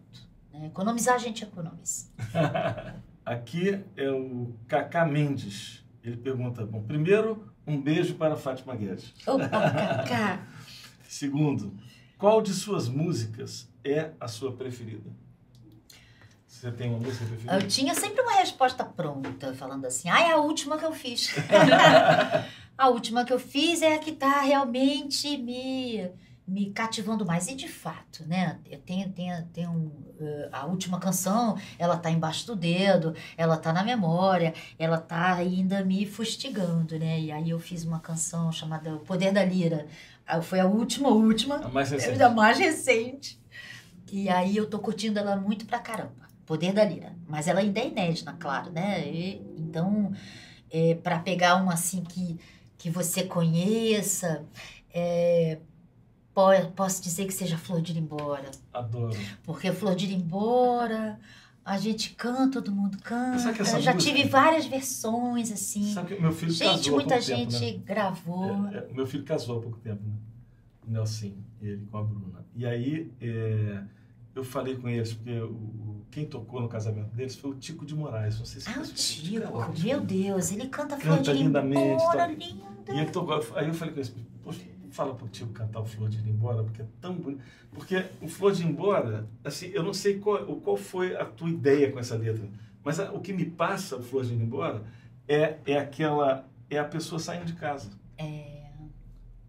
[0.53, 0.67] Né?
[0.67, 2.09] Economizar a gente economiza.
[3.29, 5.85] Aqui é o Cacá Mendes.
[6.03, 9.13] Ele pergunta: bom, primeiro, um beijo para Fátima Guedes.
[9.27, 10.47] Opa, Cacá.
[11.07, 11.77] Segundo,
[12.17, 15.11] qual de suas músicas é a sua preferida?
[16.47, 17.55] Você tem uma música preferida?
[17.57, 21.29] Eu tinha sempre uma resposta pronta, falando assim, ah, é a última que eu fiz.
[22.79, 26.11] a última que eu fiz é a que tá realmente me,
[26.49, 27.47] me cativando mais.
[27.47, 28.59] E de fato, né?
[28.65, 33.71] Eu tenho, tenho, tenho eh, a última canção, ela tá embaixo do dedo, ela tá
[33.71, 37.21] na memória, ela tá ainda me fustigando, né?
[37.21, 39.87] E aí eu fiz uma canção chamada O Poder da Lira.
[40.27, 41.57] Ah, Foi a última, última.
[41.57, 42.11] A mais recente.
[42.13, 43.39] Ainda mais recente.
[44.11, 46.27] E aí eu tô curtindo ela muito pra caramba.
[46.47, 47.15] Poder da Lira.
[47.27, 49.07] Mas ela ainda é inédita, claro, né?
[49.07, 50.13] E, então,
[50.71, 52.39] é, para pegar uma assim que,
[52.79, 54.47] que você conheça,
[54.93, 55.59] é,
[56.75, 58.51] posso dizer que seja Flor de Ir Embora.
[58.73, 59.17] Adoro.
[59.45, 61.19] Porque Flor de Ir Embora,
[61.65, 63.39] a gente canta, todo mundo canta.
[63.39, 65.93] Sabe que essa Eu já música- tive várias versões, assim.
[65.93, 67.83] Sabe que meu filho gente, casou muita pouco tempo, gente né?
[67.85, 68.69] gravou.
[68.69, 70.15] É, é, meu filho casou há pouco tempo, né?
[70.87, 72.45] O Nelson, ele com a Bruna.
[72.57, 73.83] E aí, é,
[74.35, 77.95] eu falei com eles, porque o, quem tocou no casamento deles foi o Tico de
[77.95, 78.39] Moraes.
[78.39, 81.43] Não sei se Ah, o Tico, é meu Deus, ele canta Flor Canta de Ir
[81.45, 82.29] lindamente, Embora,
[82.87, 82.95] tá?
[82.95, 84.15] E ele tocou, aí eu falei com eles,
[84.99, 87.41] fala pro Tico cantar o Flor de Ir Embora, porque é tão bonito.
[87.73, 91.49] Porque o Flor de Ir Embora, assim, eu não sei qual, qual foi a tua
[91.49, 92.45] ideia com essa letra,
[92.83, 94.83] mas a- o que me passa o Flor de Ir Embora
[95.29, 97.91] é, é aquela, é a pessoa saindo de casa.
[98.19, 98.65] É,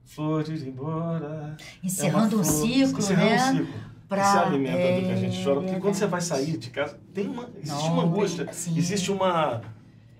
[0.06, 1.58] Flor de Ir Embora.
[1.84, 3.52] encerrando é um ciclo, encerrando né?
[3.52, 3.80] um ciclo.
[4.08, 5.62] Pra- se alimenta do que a é gente chora.
[5.62, 9.62] Porque quando você vai sair de casa, tem uma, existe Não, uma angústia, existe uma,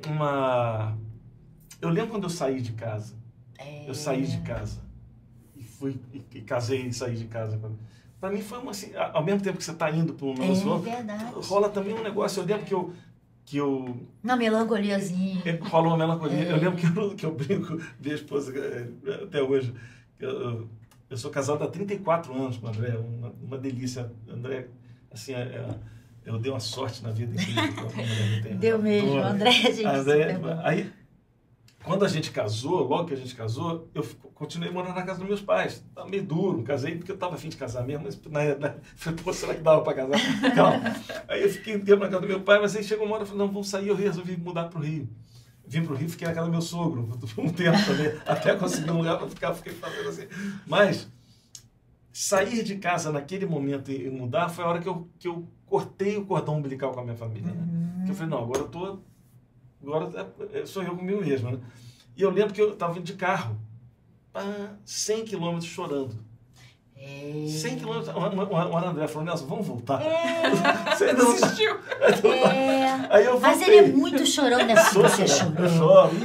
[0.08, 0.98] uma...
[1.82, 3.16] Eu lembro quando eu saí de casa.
[3.58, 4.89] É, Eu saí de casa
[5.80, 7.60] fui e, casei e saí de casa.
[8.20, 10.40] Para mim foi uma assim, ao mesmo tempo que você está indo para um É
[10.40, 11.26] negócio novo, verdade.
[11.36, 12.42] rola também um negócio.
[12.42, 12.94] Eu lembro que eu
[13.46, 15.42] que eu Uma melancoliazinha.
[15.44, 16.44] é, rola uma melancolia.
[16.44, 16.52] É.
[16.52, 19.74] Eu lembro que eu, que eu brinco, minha esposa, eh, até hoje,
[20.20, 20.68] eu,
[21.10, 24.12] eu sou casado há 34 anos com o André, uma, uma delícia.
[24.32, 24.68] André,
[25.12, 25.76] assim, é- é-
[26.26, 27.88] eu dei uma sorte na vida incrível.
[28.60, 29.18] Deu mesmo.
[29.18, 29.84] André, gente.
[29.86, 30.92] André, aí,
[31.84, 35.28] quando a gente casou, logo que a gente casou, eu continuei morando na casa dos
[35.28, 35.84] meus pais.
[35.96, 39.20] Tava meio duro, casei porque eu tava afim de casar mesmo, mas na realidade, falei,
[39.24, 40.20] pô, será que dava para casar?
[40.56, 40.96] Calma.
[41.28, 43.24] Aí eu fiquei um tempo na casa do meu pai, mas aí chegou uma hora,
[43.24, 45.10] eu falei, não, vamos sair, eu resolvi mudar para o Rio.
[45.66, 47.04] Vim para o Rio, fiquei na casa do meu sogro
[47.36, 50.28] por um tempo também, até conseguir um lugar para ficar, fiquei fazendo assim.
[50.68, 51.08] Mas
[52.12, 56.18] sair de casa naquele momento e mudar foi a hora que eu, que eu cortei
[56.18, 57.54] o cordão umbilical com a minha família.
[57.54, 57.62] Né?
[57.62, 58.06] Uhum.
[58.06, 59.00] Que eu falei, não, agora eu tô.
[59.82, 60.10] Agora
[60.54, 61.52] é- é- sou eu comigo mesmo.
[61.52, 61.60] Né?
[62.16, 63.56] E eu lembro que eu estava indo de carro,
[64.34, 64.44] pá,
[64.86, 66.14] 100 quilômetros chorando.
[67.02, 67.46] É.
[67.48, 68.14] 100 quilômetros.
[68.14, 70.02] O André falou, Nelson, vamos voltar.
[70.02, 70.42] É,
[70.94, 71.78] Você não- Desistiu.
[72.44, 73.08] é.
[73.10, 76.10] Aí eu Mas ele é muito chorão nessa Sou, você chorão, eu chorou.
[76.10, 76.16] choro.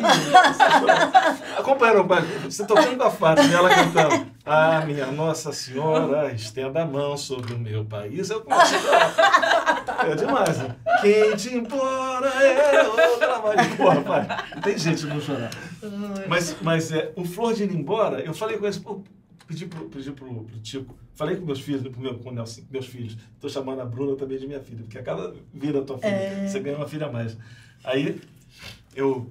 [1.58, 2.06] Acompanharam,
[2.44, 4.33] você tocando com a Fátima e ela cantando.
[4.46, 8.28] Ah, minha Nossa Senhora, estenda a mão sobre o meu país.
[8.28, 9.84] Eu chorar.
[10.06, 10.76] É demais, né?
[11.00, 13.76] Quem te implora é outra Maria.
[13.76, 15.50] Porra, pai, não tem de não chorar.
[16.28, 19.02] Mas, mas é, o Flor de ir embora, eu falei com eles, pô,
[19.46, 22.62] pedi pro, pedi pro, pro Tico, falei com meus filhos, pro meu, com o Nelson,
[22.70, 23.16] meus filhos.
[23.40, 26.60] Tô chamando a Bruna também de minha filha, porque a cada vira tua filha, você
[26.60, 27.34] ganha uma filha a mais.
[27.82, 28.20] Aí
[28.94, 29.30] eu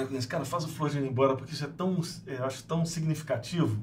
[0.00, 2.84] eles, cara, faz o Flor de ir embora, porque isso é tão, é, acho tão
[2.84, 3.82] significativo.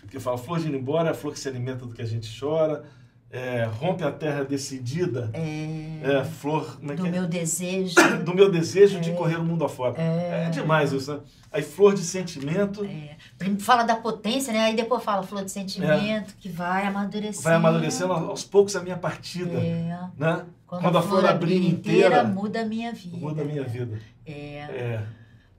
[0.00, 2.04] Porque fala, flor de ir embora é a flor que se alimenta do que a
[2.04, 2.84] gente chora,
[3.32, 7.10] é, rompe a terra decidida, é, flor como é Do que é?
[7.10, 7.94] meu desejo.
[8.24, 9.94] do meu desejo de correr o mundo afora.
[10.00, 11.20] É, demais isso, né?
[11.50, 13.16] Aí flor de sentimento É.
[13.38, 14.60] Primeiro Fala da potência, né?
[14.60, 17.40] Aí depois fala flor de sentimento, que vai amadurecendo.
[17.40, 17.50] É.
[17.50, 19.98] vai amadurecendo aos poucos a minha partida, É.
[20.18, 20.44] né?
[20.66, 23.16] Quando, a flor abrir inteira, muda a minha vida.
[23.16, 23.98] muda a minha vida.
[24.26, 24.32] É.
[24.32, 25.02] É.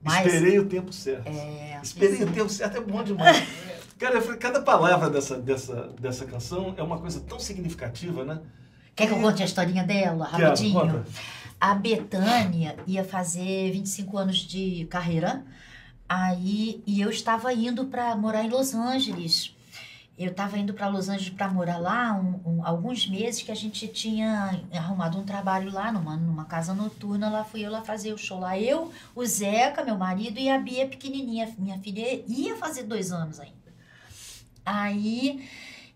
[0.02, 1.28] Mas- Esperei o tempo certo.
[1.28, 1.78] É.
[1.82, 3.42] Esperei o tempo certo é bom demais.
[3.98, 8.40] Cara, cada palavra dessa, dessa, dessa canção é uma coisa tão significativa, né?
[8.94, 10.74] Quer que eu conte a historinha dela, rapidinho?
[11.60, 15.44] A Betânia ia fazer 25 anos de carreira,
[16.08, 19.54] aí e eu estava indo para morar em Los Angeles.
[20.16, 23.54] Eu estava indo para Los Angeles para morar lá um- um- alguns meses que a
[23.54, 27.28] gente tinha arrumado um trabalho lá numa, numa casa noturna.
[27.28, 28.56] Lá fui eu lá fazer o show lá.
[28.56, 31.52] Eu, o Zeca, meu marido, e a Bia pequenininha.
[31.58, 33.63] Minha filha ia fazer dois anos ainda.
[34.64, 35.46] Aí,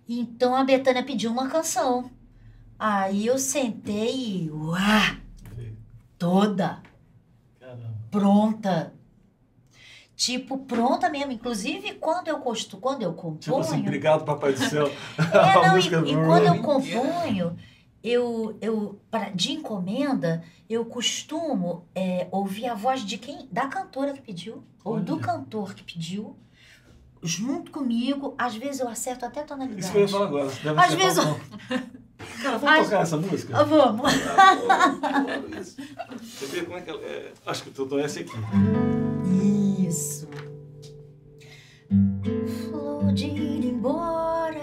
[0.09, 2.11] então a Betânia pediu uma canção.
[2.79, 5.19] Aí eu sentei e, uá,
[6.19, 6.83] toda
[7.59, 7.95] Caramba.
[8.11, 8.93] pronta.
[10.15, 11.33] Tipo, pronta mesmo.
[11.33, 13.39] Inclusive, quando eu costo, quando eu componho.
[13.39, 14.87] Tipo assim, obrigado, Papai do Céu.
[15.19, 17.57] é, não, e, e quando eu componho,
[18.03, 23.49] eu, eu pra, de encomenda, eu costumo é, ouvir a voz de quem?
[23.51, 26.37] Da cantora que pediu, ou do cantor que pediu,
[27.23, 28.35] junto comigo.
[28.39, 29.81] Às vezes eu acerto até a tonalidade.
[29.83, 30.51] Isso que eu ia falar agora.
[30.63, 31.41] Deve Às vezes Falcão.
[32.43, 33.57] Cara, vamos Às- tocar essa música?
[33.57, 34.13] Ah, Vamos.
[34.37, 35.77] Ah, isso.
[36.21, 37.33] Deixa eu ver como é que ela é.
[37.47, 38.33] Acho que o Totó é esse aqui.
[39.87, 40.29] Isso.
[42.69, 44.59] Flor de ir embora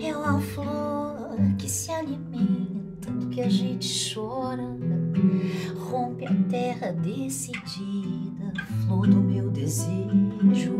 [0.00, 4.68] é uma flor que se alimenta do que a gente chora.
[5.90, 8.52] Rompe a terra decidida,
[8.86, 10.78] flor do meu desejo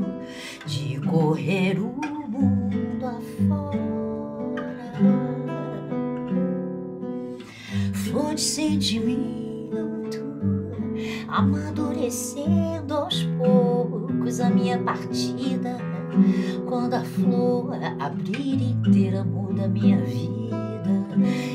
[0.70, 1.92] de correr o
[2.30, 4.94] mundo afora.
[7.92, 9.50] Flor de sentimento
[11.26, 15.76] amadurecendo aos poucos a minha partida.
[16.68, 21.08] Quando a flor abrir inteira, muda minha vida.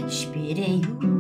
[0.08, 1.15] Esperei o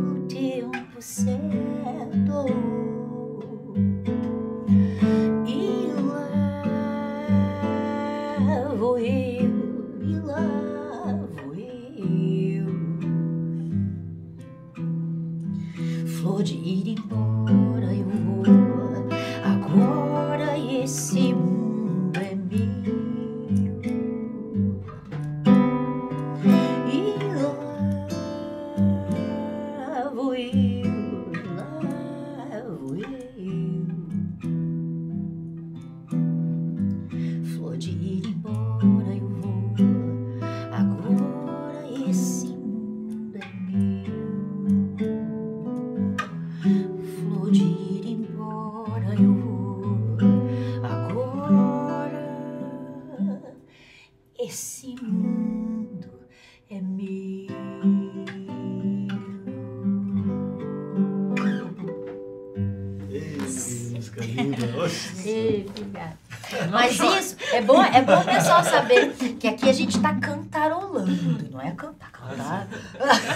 [70.06, 72.68] aqui a gente tá cantarolando, não é cantar, cantar.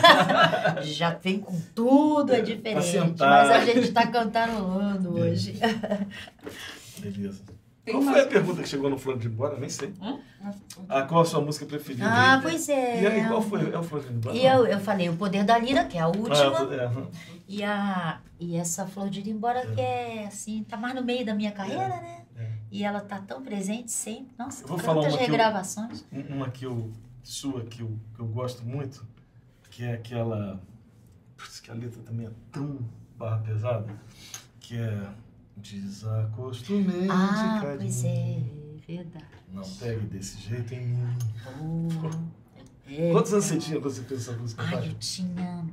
[0.84, 2.86] Já vem com tudo, é diferente.
[2.86, 3.48] sentar.
[3.48, 5.60] Mas a gente tá cantarolando hoje.
[7.00, 7.42] Beleza.
[7.84, 9.58] Tem Qual foi a pergunta que chegou no Flor de Embora?
[9.58, 9.94] Nem sei.
[10.02, 10.20] Hum?
[10.88, 12.06] Ah, qual a sua música preferida?
[12.06, 13.02] Ah, pois é.
[13.02, 13.72] E aí, qual foi?
[13.72, 14.36] É o Flor de Embora?
[14.36, 16.60] E eu, eu falei o poder da lira, que é a última.
[16.60, 17.30] Ah, é.
[17.48, 21.26] E, a, e essa flor de ir embora, que é assim, tá mais no meio
[21.26, 22.19] da minha carreira, né?
[22.72, 24.34] E ela tá tão presente sempre.
[24.38, 26.06] Nossa, vou tantas uma que eu- regravações.
[26.12, 26.92] Um- Uma que eu,
[27.24, 29.06] sua que eu, que eu gosto muito,
[29.72, 30.62] que é aquela.
[31.38, 32.80] Putz, que a letra também é tão
[33.18, 33.88] barra pesada,
[34.60, 35.10] que é.
[35.58, 37.78] Desacostumei Ah, de carinho.
[37.80, 38.42] pois é,
[38.88, 39.26] verdade.
[39.52, 41.18] Não pegue desse jeito em mim.
[41.62, 45.66] Oh, Quantos anos você tinha quando você fez essa música, Ai, eu tinha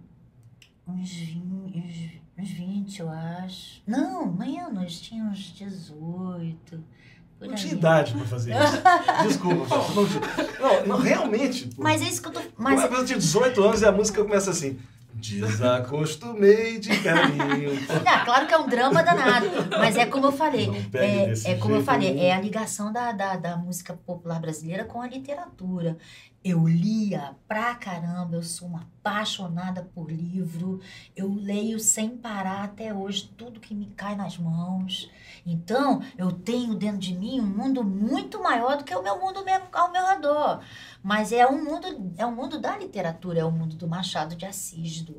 [0.89, 3.82] uns 20, uns, uns 20, eu acho.
[3.87, 6.84] Não, menos, tinha uns 18.
[7.39, 8.82] Por Não tinha idade pra fazer isso.
[9.28, 9.76] Desculpa.
[10.59, 11.68] Não, não, realmente.
[11.68, 11.82] pô.
[11.82, 12.41] Mas é isso que eu tô.
[12.57, 12.78] Mas...
[12.78, 14.78] Uma pessoa tinha 18 anos e a música começa assim.
[15.16, 17.72] Desacostumei de carinho.
[18.05, 19.47] não, claro que é um drama danado.
[19.70, 20.70] Mas é como eu falei.
[20.93, 24.84] É, é como eu falei, em é a ligação da, da, da música popular brasileira
[24.84, 25.97] com a literatura.
[26.49, 30.81] Eu lia pra caramba, eu sou uma apaixonada por livro.
[31.17, 35.11] Eu leio sem parar até hoje tudo que me cai nas mãos.
[35.45, 39.45] Então, eu tenho dentro de mim um mundo muito maior do que o meu mundo
[39.45, 40.61] mesmo ao meu redor.
[41.03, 44.47] Mas é um mundo, é um mundo da literatura, é o mundo do Machado de
[44.47, 45.17] Assis, do,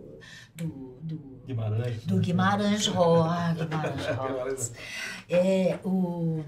[0.55, 2.05] do, do Guimarães.
[2.05, 4.73] do Guimarães Rosa, Guimarães Rosa.
[5.29, 6.41] É, o,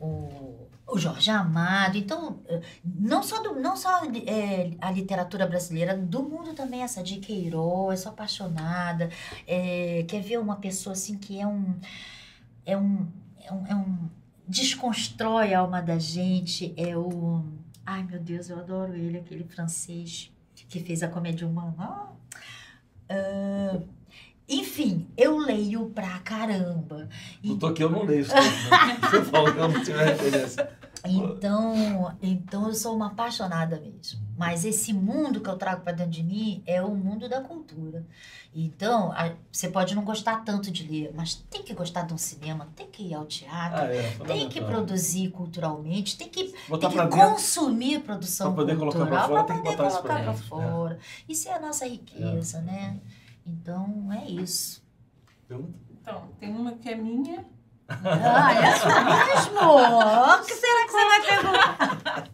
[0.00, 1.96] o, o Jorge Amado.
[1.96, 7.02] Então, eh, não só, do, não só é, a literatura brasileira, do mundo também, essa
[7.02, 9.08] de Queiroz, sou apaixonada.
[9.46, 11.74] É, quer ver uma pessoa assim que é um.
[12.66, 13.08] É um,
[13.42, 14.10] é um, é um
[14.46, 16.74] desconstrói a alma da gente.
[16.76, 17.44] É o.
[17.86, 20.32] Ai, meu Deus, eu adoro ele, aquele francês
[20.68, 22.10] que fez a comédia humana.
[23.08, 23.80] Ah,
[24.48, 27.08] enfim, eu leio pra caramba.
[27.42, 28.34] Não tô aqui, eu não leio né?
[29.00, 30.79] Você falou que eu não tiver referência.
[31.04, 34.20] Então, então eu sou uma apaixonada mesmo.
[34.36, 38.06] Mas esse mundo que eu trago para dentro de mim é o mundo da cultura.
[38.54, 42.18] Então, a- você pode não gostar tanto de ler, mas tem que gostar de um
[42.18, 44.10] cinema, tem que ir ao teatro, Ah, é.
[44.26, 46.52] tem que produzir culturalmente, tem que, tem
[46.90, 47.08] que dentro.
[47.10, 50.14] consumir produção Pra poder colocar pra cultural fora, para tem que poder botar isso pra
[50.14, 50.98] colocar para dentro, fora.
[51.28, 52.98] Isso é a nossa riqueza, né?
[53.46, 54.82] Então, é isso.
[55.48, 57.44] Então, tem uma que é minha.
[58.04, 58.86] Ah, é isso
[59.52, 59.70] mesmo?
[59.70, 62.24] O que será que você vai perguntar?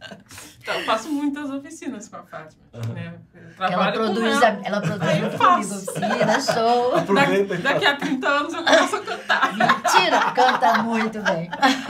[0.61, 2.62] Então, eu faço muitas oficinas com a Fátima.
[2.74, 2.92] Aham.
[2.92, 3.14] Né?
[3.59, 4.46] Ela produz, ela.
[4.62, 6.96] a, ela produz Aí junto comigo, oficina, show.
[6.98, 9.52] Aproveita e Da- Daqui a 30 anos eu começo a cantar.
[9.57, 11.48] Mentira, canta muito bem.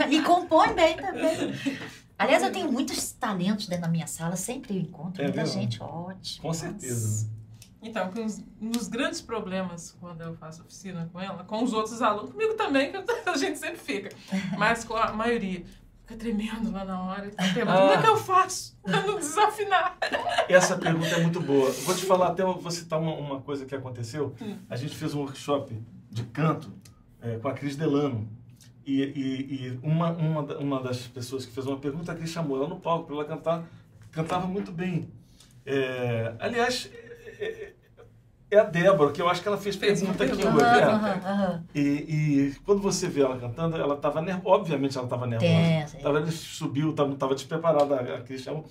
[0.09, 1.53] E compõe bem também.
[2.19, 5.61] Aliás, eu tenho muitos talentos dentro da minha sala, sempre eu encontro É muita mesmo?
[5.61, 6.41] gente ótima.
[6.43, 7.29] Com certeza.
[7.87, 8.11] Então,
[8.61, 12.53] um dos grandes problemas quando eu faço oficina com ela, com os outros alunos, comigo
[12.55, 12.97] também, que
[13.29, 14.09] a gente sempre fica,
[14.57, 15.63] mas com a maioria,
[16.01, 17.31] fica tremendo lá na hora.
[17.53, 19.97] Perguntando, Como é que eu faço pra não desafinar?
[20.47, 21.71] Essa pergunta é muito boa.
[21.71, 24.35] Vou te falar até, vou citar uma, uma coisa que aconteceu.
[24.41, 24.57] Hum.
[24.69, 25.73] A gente fez um workshop
[26.09, 26.71] de canto
[27.21, 28.27] é, com a Cris Delano.
[28.85, 32.57] E, e, e uma, uma, uma das pessoas que fez uma pergunta, a Cris chamou
[32.57, 33.67] ela no palco para ela cantar.
[34.11, 35.09] Cantava muito bem.
[35.65, 36.89] É, aliás,
[37.39, 37.73] é,
[38.51, 40.65] é- é a Débora, que eu acho que ela fez pergunta aqui hoje.
[40.65, 40.83] É.
[40.83, 41.63] aham, aham.
[41.75, 44.55] E, e quando você vê ela cantando, ela estava nervosa.
[44.55, 45.51] Obviamente ela estava nervosa.
[45.51, 45.85] É.
[46.01, 48.65] Tava, ele subiu, estava tava despreparada, a Cris chamou.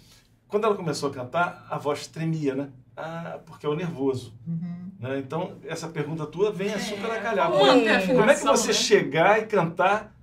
[0.49, 2.69] Quando ela começou a cantar, a voz tremia, né?
[2.97, 4.33] Ah, porque é o nervoso.
[4.47, 4.91] Uhum.
[4.99, 5.19] Né?
[5.19, 7.51] Então, essa pergunta tua vem a super a calhar.
[7.51, 8.73] Como manter a Como é que você né?
[8.73, 10.15] chegar e cantar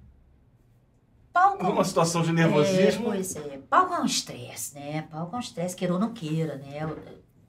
[1.32, 3.06] Palco numa situação de É, nervosismo?
[3.06, 3.60] pois é.
[3.70, 5.08] Palco é um estresse, né?
[5.12, 6.88] Palco é um estresse, queira ou não queira, né?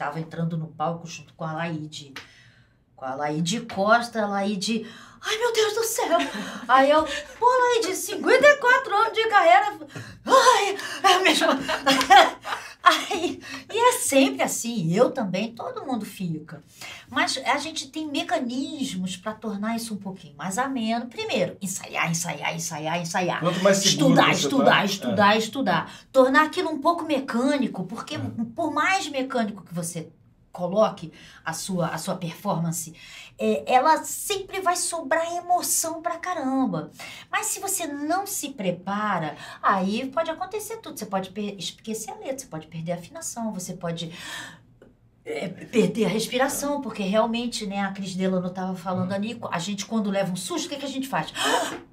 [0.05, 2.13] Eu tava entrando no palco junto com a Laide.
[2.95, 4.87] Com a Laide Costa, a Laide...
[5.27, 6.19] Ai, meu Deus do céu!
[6.69, 7.03] Aí eu,
[7.39, 9.79] pô, Laide, 54 anos de carreira...
[10.27, 11.59] Ai, é a mesma...
[12.85, 13.41] Aí,
[13.73, 16.63] e é sempre assim, eu também, todo mundo fica.
[17.09, 21.07] Mas a gente tem mecanismos para tornar isso um pouquinho mais ameno.
[21.07, 23.41] Primeiro, ensaiar, ensaiar, ensaiar, ensaiar.
[23.41, 25.93] Quanto mais Estudar, estudar, tá, estudar, estudar.
[26.13, 28.21] Tornar aquilo um pouco mecânico, porque É.
[28.55, 30.11] por mais mecânico que você
[30.53, 31.11] coloque
[31.45, 32.95] a sua, a sua performance,
[33.39, 36.91] é, ela sempre vai sobrar emoção pra caramba.
[37.31, 40.99] Mas se você não se prepara, aí pode acontecer tudo.
[40.99, 44.13] Você pode esquecer a letra, você pode perder a afinação, você pode
[45.25, 49.87] é, perder a respiração, porque realmente, né, a Cris Delano estava falando ali, a gente
[49.87, 51.33] quando leva um susto, o que, que a gente faz?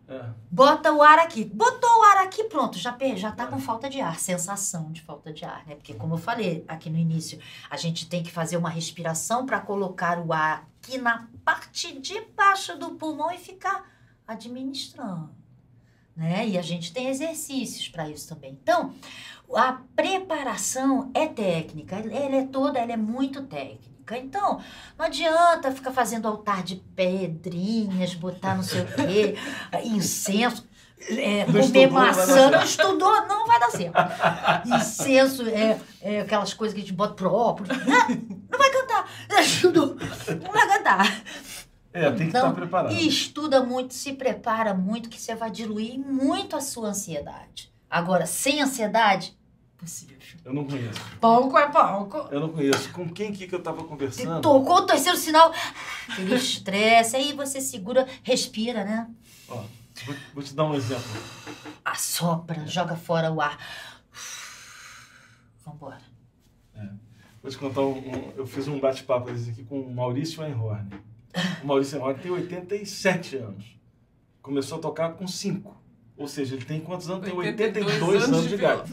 [0.08, 0.26] É.
[0.52, 1.46] Bota o ar aqui.
[1.46, 5.32] Botou o ar aqui, pronto, já, já tá com falta de ar, sensação de falta
[5.32, 5.76] de ar, né?
[5.76, 9.62] Porque como eu falei aqui no início, a gente tem que fazer uma respiração para
[9.62, 13.90] colocar o ar aqui na parte de baixo do pulmão e ficar
[14.28, 15.30] administrando,
[16.14, 16.46] né?
[16.46, 18.52] E a gente tem exercícios para isso também.
[18.62, 18.94] Então,
[19.56, 24.18] a preparação é técnica, ela é toda, ela é muito técnica.
[24.18, 24.60] Então,
[24.98, 29.36] não adianta ficar fazendo altar de pedrinhas, botar não sei o quê,
[29.86, 30.68] incenso.
[31.10, 33.96] é, Não comer maçã, não estudou, não vai dar certo.
[34.66, 37.68] Incenso, é, é aquelas coisas que a gente bota próprio.
[37.68, 38.08] Não,
[38.52, 39.08] não vai cantar.
[40.44, 41.22] Não vai cantar.
[41.94, 42.94] É, tem que Então, estar preparado.
[42.94, 47.72] E estuda muito, se prepara muito, que você vai diluir muito a sua ansiedade.
[47.90, 49.38] Agora, sem ansiedade,
[49.82, 50.18] possível.
[50.46, 51.00] Eu não conheço.
[51.20, 52.18] Palco é palco.
[52.32, 52.92] Eu não conheço.
[52.94, 54.42] Com quem que, que eu tava conversando?
[54.42, 55.52] tocou o terceiro sinal,
[56.08, 59.10] aquele estresse, aí você segura, respira, né?
[59.50, 59.64] Ó,
[60.06, 61.04] vou, vou te dar um exemplo.
[61.84, 63.58] Assopra, joga fora o ar.
[65.66, 66.02] Vambora.
[67.42, 70.88] Vou te contar um, um- eu fiz um bate-papo aqui com o Maurício Einhorn.
[71.64, 73.66] O Maurício Einhorn tem 87 anos.
[74.44, 75.76] Começou a tocar com 5.
[76.18, 77.26] Ou seja, ele tem quantos anos?
[77.26, 78.86] Tem 82 anos de gaita.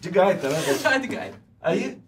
[0.00, 0.58] De gaita, né?
[0.82, 1.38] Vai de gaita.
[1.60, 2.00] Aí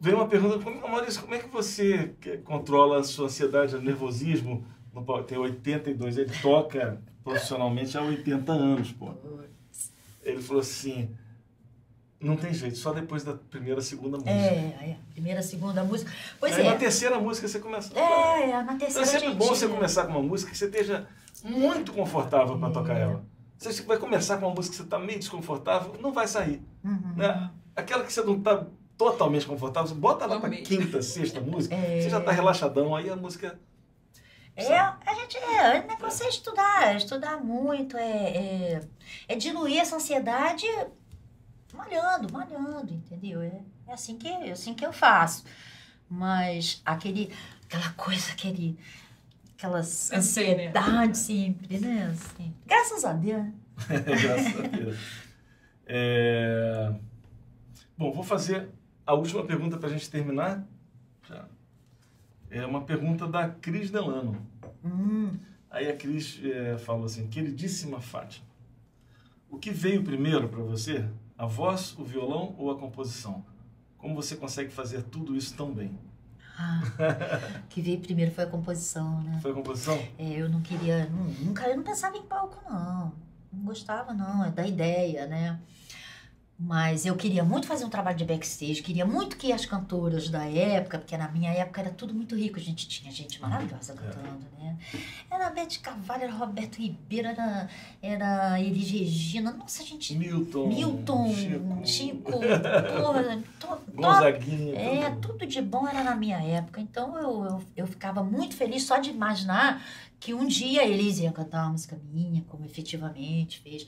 [0.00, 4.64] veio uma pergunta, como- Maurício, como é que você controla a sua ansiedade, o nervosismo?
[5.26, 9.10] Tem 82, ele toca profissionalmente há 80 anos, pô.
[10.22, 11.10] Ele falou assim,
[12.18, 14.30] não tem jeito, só depois da primeira, segunda música.
[14.32, 14.56] É,
[14.90, 16.10] é, primeira, segunda música.
[16.40, 16.76] Pois Aí na é.
[16.76, 17.92] terceira música você começa.
[17.96, 20.56] É, é, na Então terceira é sempre gente- bom você começar com uma música que
[20.56, 21.06] você esteja
[21.44, 23.02] muito confortável para tocar É.
[23.02, 23.24] ela.
[23.58, 26.60] Você vai começar com uma música que você está meio desconfortável, não vai sair.
[26.86, 27.14] Uhum.
[27.16, 27.50] Né?
[27.74, 28.64] Aquela que você não está
[28.96, 32.00] totalmente confortável, você bota lá para quinta, sexta música, É.
[32.00, 33.58] você já está relaxadão, aí a música.
[34.54, 38.80] É, a gente é, o negócio é estudar, é estudar muito, é, é,
[39.28, 40.66] é diluir essa ansiedade
[41.74, 43.42] malhando, malhando, entendeu?
[43.42, 45.44] É, é assim que, é assim que eu faço.
[46.08, 47.30] Mas aquele,
[47.66, 48.78] aquela coisa, aquele,
[49.58, 50.16] aquelas né?
[50.16, 52.10] ansiedades sempre, né?
[52.12, 53.42] Assim, graças a Deus.
[53.42, 53.52] né?
[54.06, 54.96] Graças a Deus.
[55.86, 56.92] É...
[57.96, 58.68] Bom, vou fazer
[59.06, 60.66] a última pergunta para a gente terminar.
[62.50, 64.36] É uma pergunta da Cris Delano.
[64.84, 65.32] Hum,
[65.70, 68.46] Aí a Cris eh, falou assim: Queridíssima Fátima,
[69.50, 71.04] o que veio primeiro para você?
[71.36, 73.44] A voz, o violão ou a composição?
[73.98, 75.98] Como você consegue fazer tudo isso tão bem?
[76.56, 76.82] ah,
[77.64, 79.38] o que veio primeiro foi a composição, né?
[79.42, 79.98] Foi a composição?
[80.16, 83.12] É, eu não queria, nu- nunca, eu não pensava em palco, não.
[83.56, 85.58] Não gostava, não, é da ideia, né?
[86.58, 90.46] Mas eu queria muito fazer um trabalho de backstage, queria muito que as cantoras da
[90.46, 94.46] época, porque na minha época era tudo muito rico, a gente tinha gente maravilhosa cantando,
[94.58, 94.74] né?
[95.30, 97.68] Era Bete Carvalho, era Roberto Ribeiro, era,
[98.00, 100.16] era Elis Regina, nossa, gente.
[100.16, 104.78] Milton, Milton, Chico, Chico, porra, to, Gonzaguinha.
[104.78, 105.34] é, tudo.
[105.34, 106.80] tudo de bom era na minha época.
[106.80, 109.84] Então eu, eu, eu ficava muito feliz só de imaginar
[110.18, 113.86] que um dia a Elis ia cantar uma música minha, como efetivamente fez.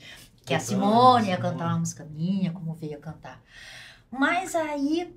[0.49, 3.41] Que a Cantando, Simone ia cantar uma música minha, como veio a cantar.
[4.11, 5.15] Mas aí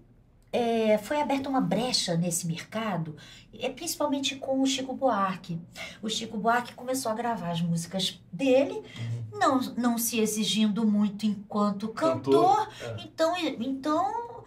[0.53, 3.17] é, foi aberta uma brecha nesse mercado,
[3.59, 5.59] é, principalmente com o Chico Buarque.
[6.03, 9.39] O Chico Buarque começou a gravar as músicas dele, Uhum.
[9.39, 13.03] não, não se exigindo muito enquanto cantor, Cantor, é.
[13.03, 14.45] então, então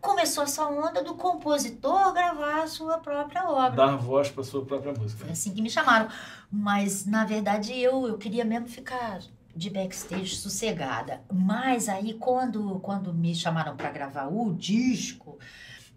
[0.00, 3.70] começou essa onda do compositor gravar a sua própria obra.
[3.70, 5.30] Dar voz para sua própria Foi música.
[5.30, 6.08] assim que me chamaram.
[6.50, 9.20] Mas, na verdade, eu, eu queria mesmo ficar
[9.56, 11.22] de backstage sossegada.
[11.32, 15.38] Mas aí, quando, quando me chamaram para gravar o disco,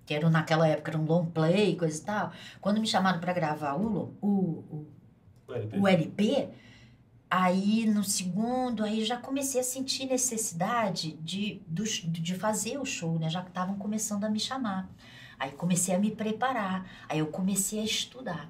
[0.05, 2.31] que era naquela época, era um long play, coisa e tal,
[2.61, 4.87] quando me chamaram para gravar o, o, o
[5.47, 5.77] O LP.
[5.79, 6.49] o LP,
[7.29, 13.19] aí no segundo, aí já comecei a sentir necessidade de, dos- de fazer o show,
[13.19, 13.29] né?
[13.29, 14.89] Já que estavam começando a me chamar.
[15.39, 18.49] Aí comecei a me preparar, aí eu comecei a estudar.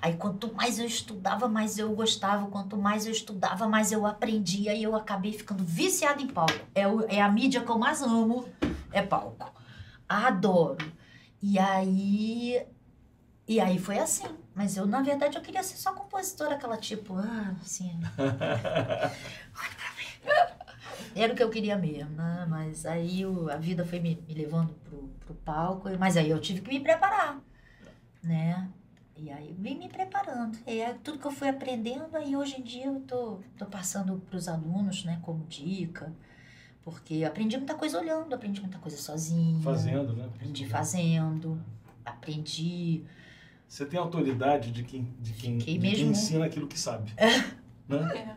[0.00, 4.74] Aí quanto mais eu estudava, mais eu gostava, quanto mais eu estudava, mais eu aprendia
[4.74, 6.52] e eu acabei ficando viciada em palco.
[6.74, 8.48] É, o- é a mídia que eu mais amo,
[8.92, 9.52] é palco.
[10.08, 10.92] Adoro.
[11.42, 12.66] E aí
[13.48, 14.26] e aí foi assim.
[14.54, 17.98] Mas eu, na verdade, eu queria ser só compositora, aquela tipo, ah, assim.
[18.18, 21.12] Olha pra mim.
[21.14, 22.46] Era o que eu queria mesmo, né?
[22.48, 26.40] Mas aí o- a vida foi me, me levando pro, pro palco, mas aí eu
[26.40, 27.38] tive que me preparar,
[28.22, 28.68] né?
[29.22, 30.58] E aí eu vim me preparando.
[30.66, 34.16] E é tudo que eu fui aprendendo, aí hoje em dia eu tô, tô passando
[34.28, 36.12] pros alunos, né, como dica.
[36.84, 39.60] Porque aprendi muita coisa olhando, aprendi muita coisa sozinha.
[39.60, 40.24] Fazendo, né?
[40.24, 41.62] Aprendi fazendo,
[42.04, 43.04] aprendi.
[43.68, 47.12] Você tem autoridade de quem, de quem, de quem ensina aquilo que sabe.
[47.88, 48.36] Né?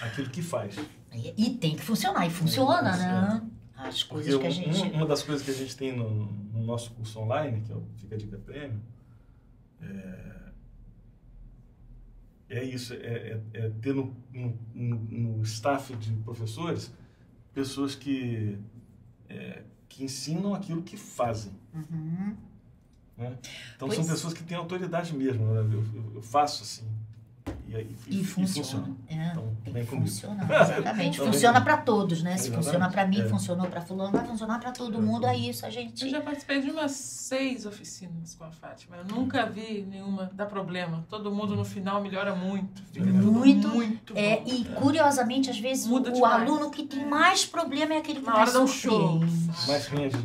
[0.00, 0.76] Aquilo que faz.
[1.12, 3.34] E, e tem que funcionar, e funciona, funciona.
[3.34, 3.50] né?
[3.76, 4.94] As Porque coisas que a um- gente.
[4.96, 7.82] uma das coisas que a gente tem no, no nosso curso online, que é o
[7.96, 8.80] Fica Dica Prêmio,
[9.82, 10.52] é,
[12.50, 16.92] é isso, é, é- é ter no, no, no- staff de professores
[17.52, 18.58] pessoas que,
[19.28, 21.52] é, que ensinam aquilo que fazem.
[21.74, 22.36] Uhum.
[23.16, 23.36] Né?
[23.76, 23.94] Então Pois.
[23.96, 25.44] são pessoas que têm autoridade mesmo.
[25.52, 25.60] né?
[25.60, 26.88] Eu, eu- eu faço assim.
[27.68, 28.96] E, aí- E, funciona.
[29.08, 30.08] É, Então, tem vem que comigo.
[30.08, 31.14] funcionar, exatamente.
[31.20, 32.36] Então, funciona para todos, né?
[32.36, 33.28] Se funciona para mim, É.
[33.28, 35.26] funcionou para fulano, vai funcionar para todo mundo.
[35.26, 36.08] É isso, a Eu gente...
[36.08, 38.96] já participei de umas seis oficinas com a Fátima.
[38.96, 41.04] Eu nunca vi nenhuma dar problema.
[41.08, 42.82] Todo mundo no final melhora muito.
[42.98, 44.44] Muito, muito É, bom.
[44.46, 46.42] e curiosamente, às vezes, o, Muda o demais.
[46.42, 49.20] aluno que tem mais problema é aquele que Na mais hora do show.
[49.20, 49.68] surpreende.
[49.68, 50.16] Mais rende?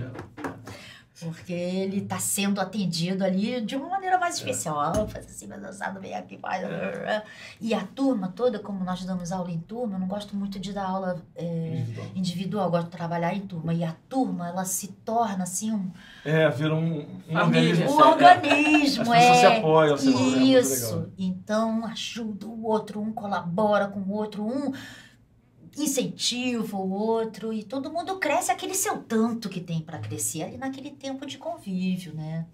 [1.24, 5.08] Porque ele está sendo atendido ali de uma maneira mais especial.
[5.08, 6.64] Faz assim, vai dançado, vem aqui, faz.
[7.60, 10.74] E a turma toda, como nós damos aula em turma, eu não gosto muito de
[10.74, 12.08] dar aula é, Individual.
[12.16, 13.74] individual, gosto de trabalhar em turma.
[13.74, 15.92] E a turma, ela se torna assim um,
[16.26, 17.90] É, vira um, um organismo.
[17.92, 19.14] um organismo.
[19.14, 19.58] As pessoas se é.
[19.58, 20.96] apoiam, se apoiam, é muito Isso.
[20.96, 21.10] legal.
[21.18, 24.72] Então, ajuda o outro, um colabora com o outro, um
[25.78, 30.58] incentiva o outro e todo mundo cresce aquele seu tanto que tem para crescer ali
[30.58, 32.46] naquele tempo de convívio, né?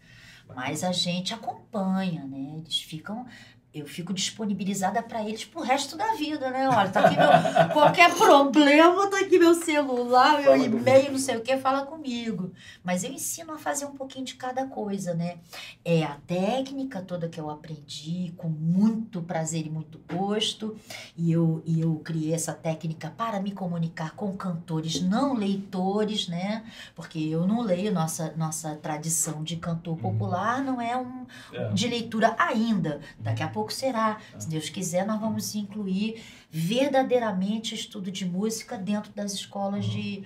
[0.55, 2.55] Mas a gente acompanha, né?
[2.57, 3.26] Eles ficam
[3.72, 6.67] eu fico disponibilizada para eles pro resto da vida, né?
[6.70, 11.41] Olha, tá aqui meu, qualquer problema, tá aqui meu celular, meu e-mail, não sei o
[11.41, 12.51] que, fala comigo.
[12.84, 15.38] Mas eu ensino a fazer um pouquinho de cada coisa, né?
[15.86, 20.76] É a técnica toda que eu aprendi com muito prazer e muito gosto.
[21.15, 26.63] E eu, e eu criei essa técnica para me comunicar com cantores não leitores, né?
[26.95, 31.70] Porque eu não leio, nossa, nossa tradição de cantor popular não é um, É.
[31.70, 32.99] de leitura ainda.
[33.20, 34.20] Daqui a pouco será.
[34.38, 40.24] Se Deus quiser, nós vamos incluir verdadeiramente estudo de música dentro das escolas de,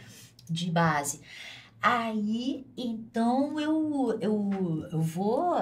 [0.49, 1.21] de base.
[1.81, 5.53] Aí, então, eu, eu, eu vou.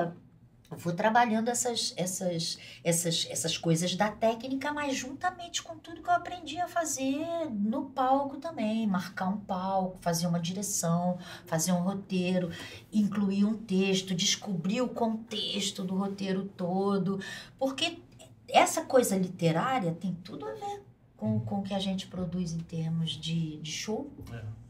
[0.77, 6.13] Vou trabalhando essas, essas, essas, essas coisas da técnica, mas juntamente com tudo que eu
[6.13, 8.87] aprendi a fazer no palco também.
[8.87, 12.49] Marcar um palco, fazer uma direção, fazer um roteiro,
[12.91, 17.19] incluir um texto, descobrir o contexto do roteiro todo.
[17.59, 17.99] Porque
[18.47, 20.83] essa coisa literária tem tudo a ver
[21.17, 24.11] com, com o que a gente produz em termos de, de show.
[24.31, 24.60] É.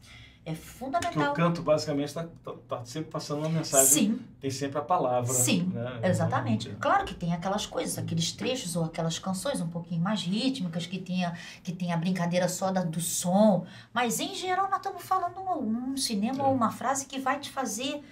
[0.44, 1.34] É Porque o fundamental.
[1.34, 3.86] canto basicamente está tá, tá sempre passando uma mensagem.
[3.88, 5.32] Sim, Tem sempre a palavra.
[5.32, 6.00] Sim, né?
[6.02, 6.66] Exatamente.
[6.68, 10.84] Então, Claro que tem aquelas coisas, aqueles trechos ou aquelas canções um pouquinho mais rítmicas,
[10.84, 11.32] que tenha,
[11.62, 13.64] que tenha a brincadeira só da, do som.
[13.94, 16.46] Mas, em geral, nós estamos falando um, um cinema É.
[16.46, 18.02] ou uma frase que vai te fazer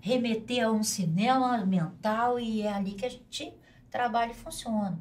[0.00, 3.54] remeter a um cinema mental e é ali que a gente
[3.90, 4.98] trabalha e funciona.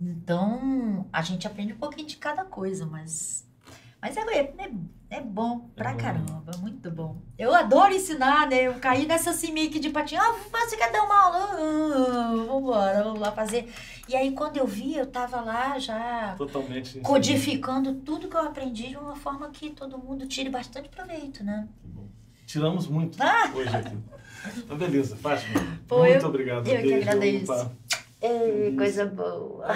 [0.00, 3.45] Então, a gente aprende um pouquinho de cada coisa, mas...
[4.06, 4.20] Mas é,
[4.58, 4.70] é,
[5.10, 5.96] é bom pra bom.
[5.98, 7.16] caramba, muito bom.
[7.36, 8.62] Eu adoro ensinar, né?
[8.68, 10.20] Eu caí nessa simique de patinho.
[10.22, 10.32] Ah,
[10.64, 11.38] você quer dar uma aula?
[11.58, 13.68] Ah, vambora, vamos lá fazer.
[14.08, 17.00] E aí, quando eu vi, eu tava lá já Totalmente.
[17.00, 21.66] codificando tudo que eu aprendi de uma forma que todo mundo tire bastante proveito, né?
[22.46, 23.50] Tiramos muito Ah!
[23.52, 23.98] hoje aqui.
[24.58, 25.60] Então, beleza, Fátima.
[25.88, 26.68] Pô, muito eu- obrigado.
[26.68, 27.46] eu que Beijo, agradeço.
[27.46, 27.70] pá.
[28.22, 29.66] Ei, coisa boa.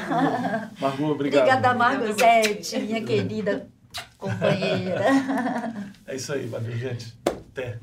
[0.81, 1.15] Margot, obrigado.
[1.15, 3.69] Obrigada, Obrigada Margosete, minha querida
[4.21, 5.03] companheira.
[6.07, 7.19] É isso aí, valeu, gente.
[7.27, 7.79] Até.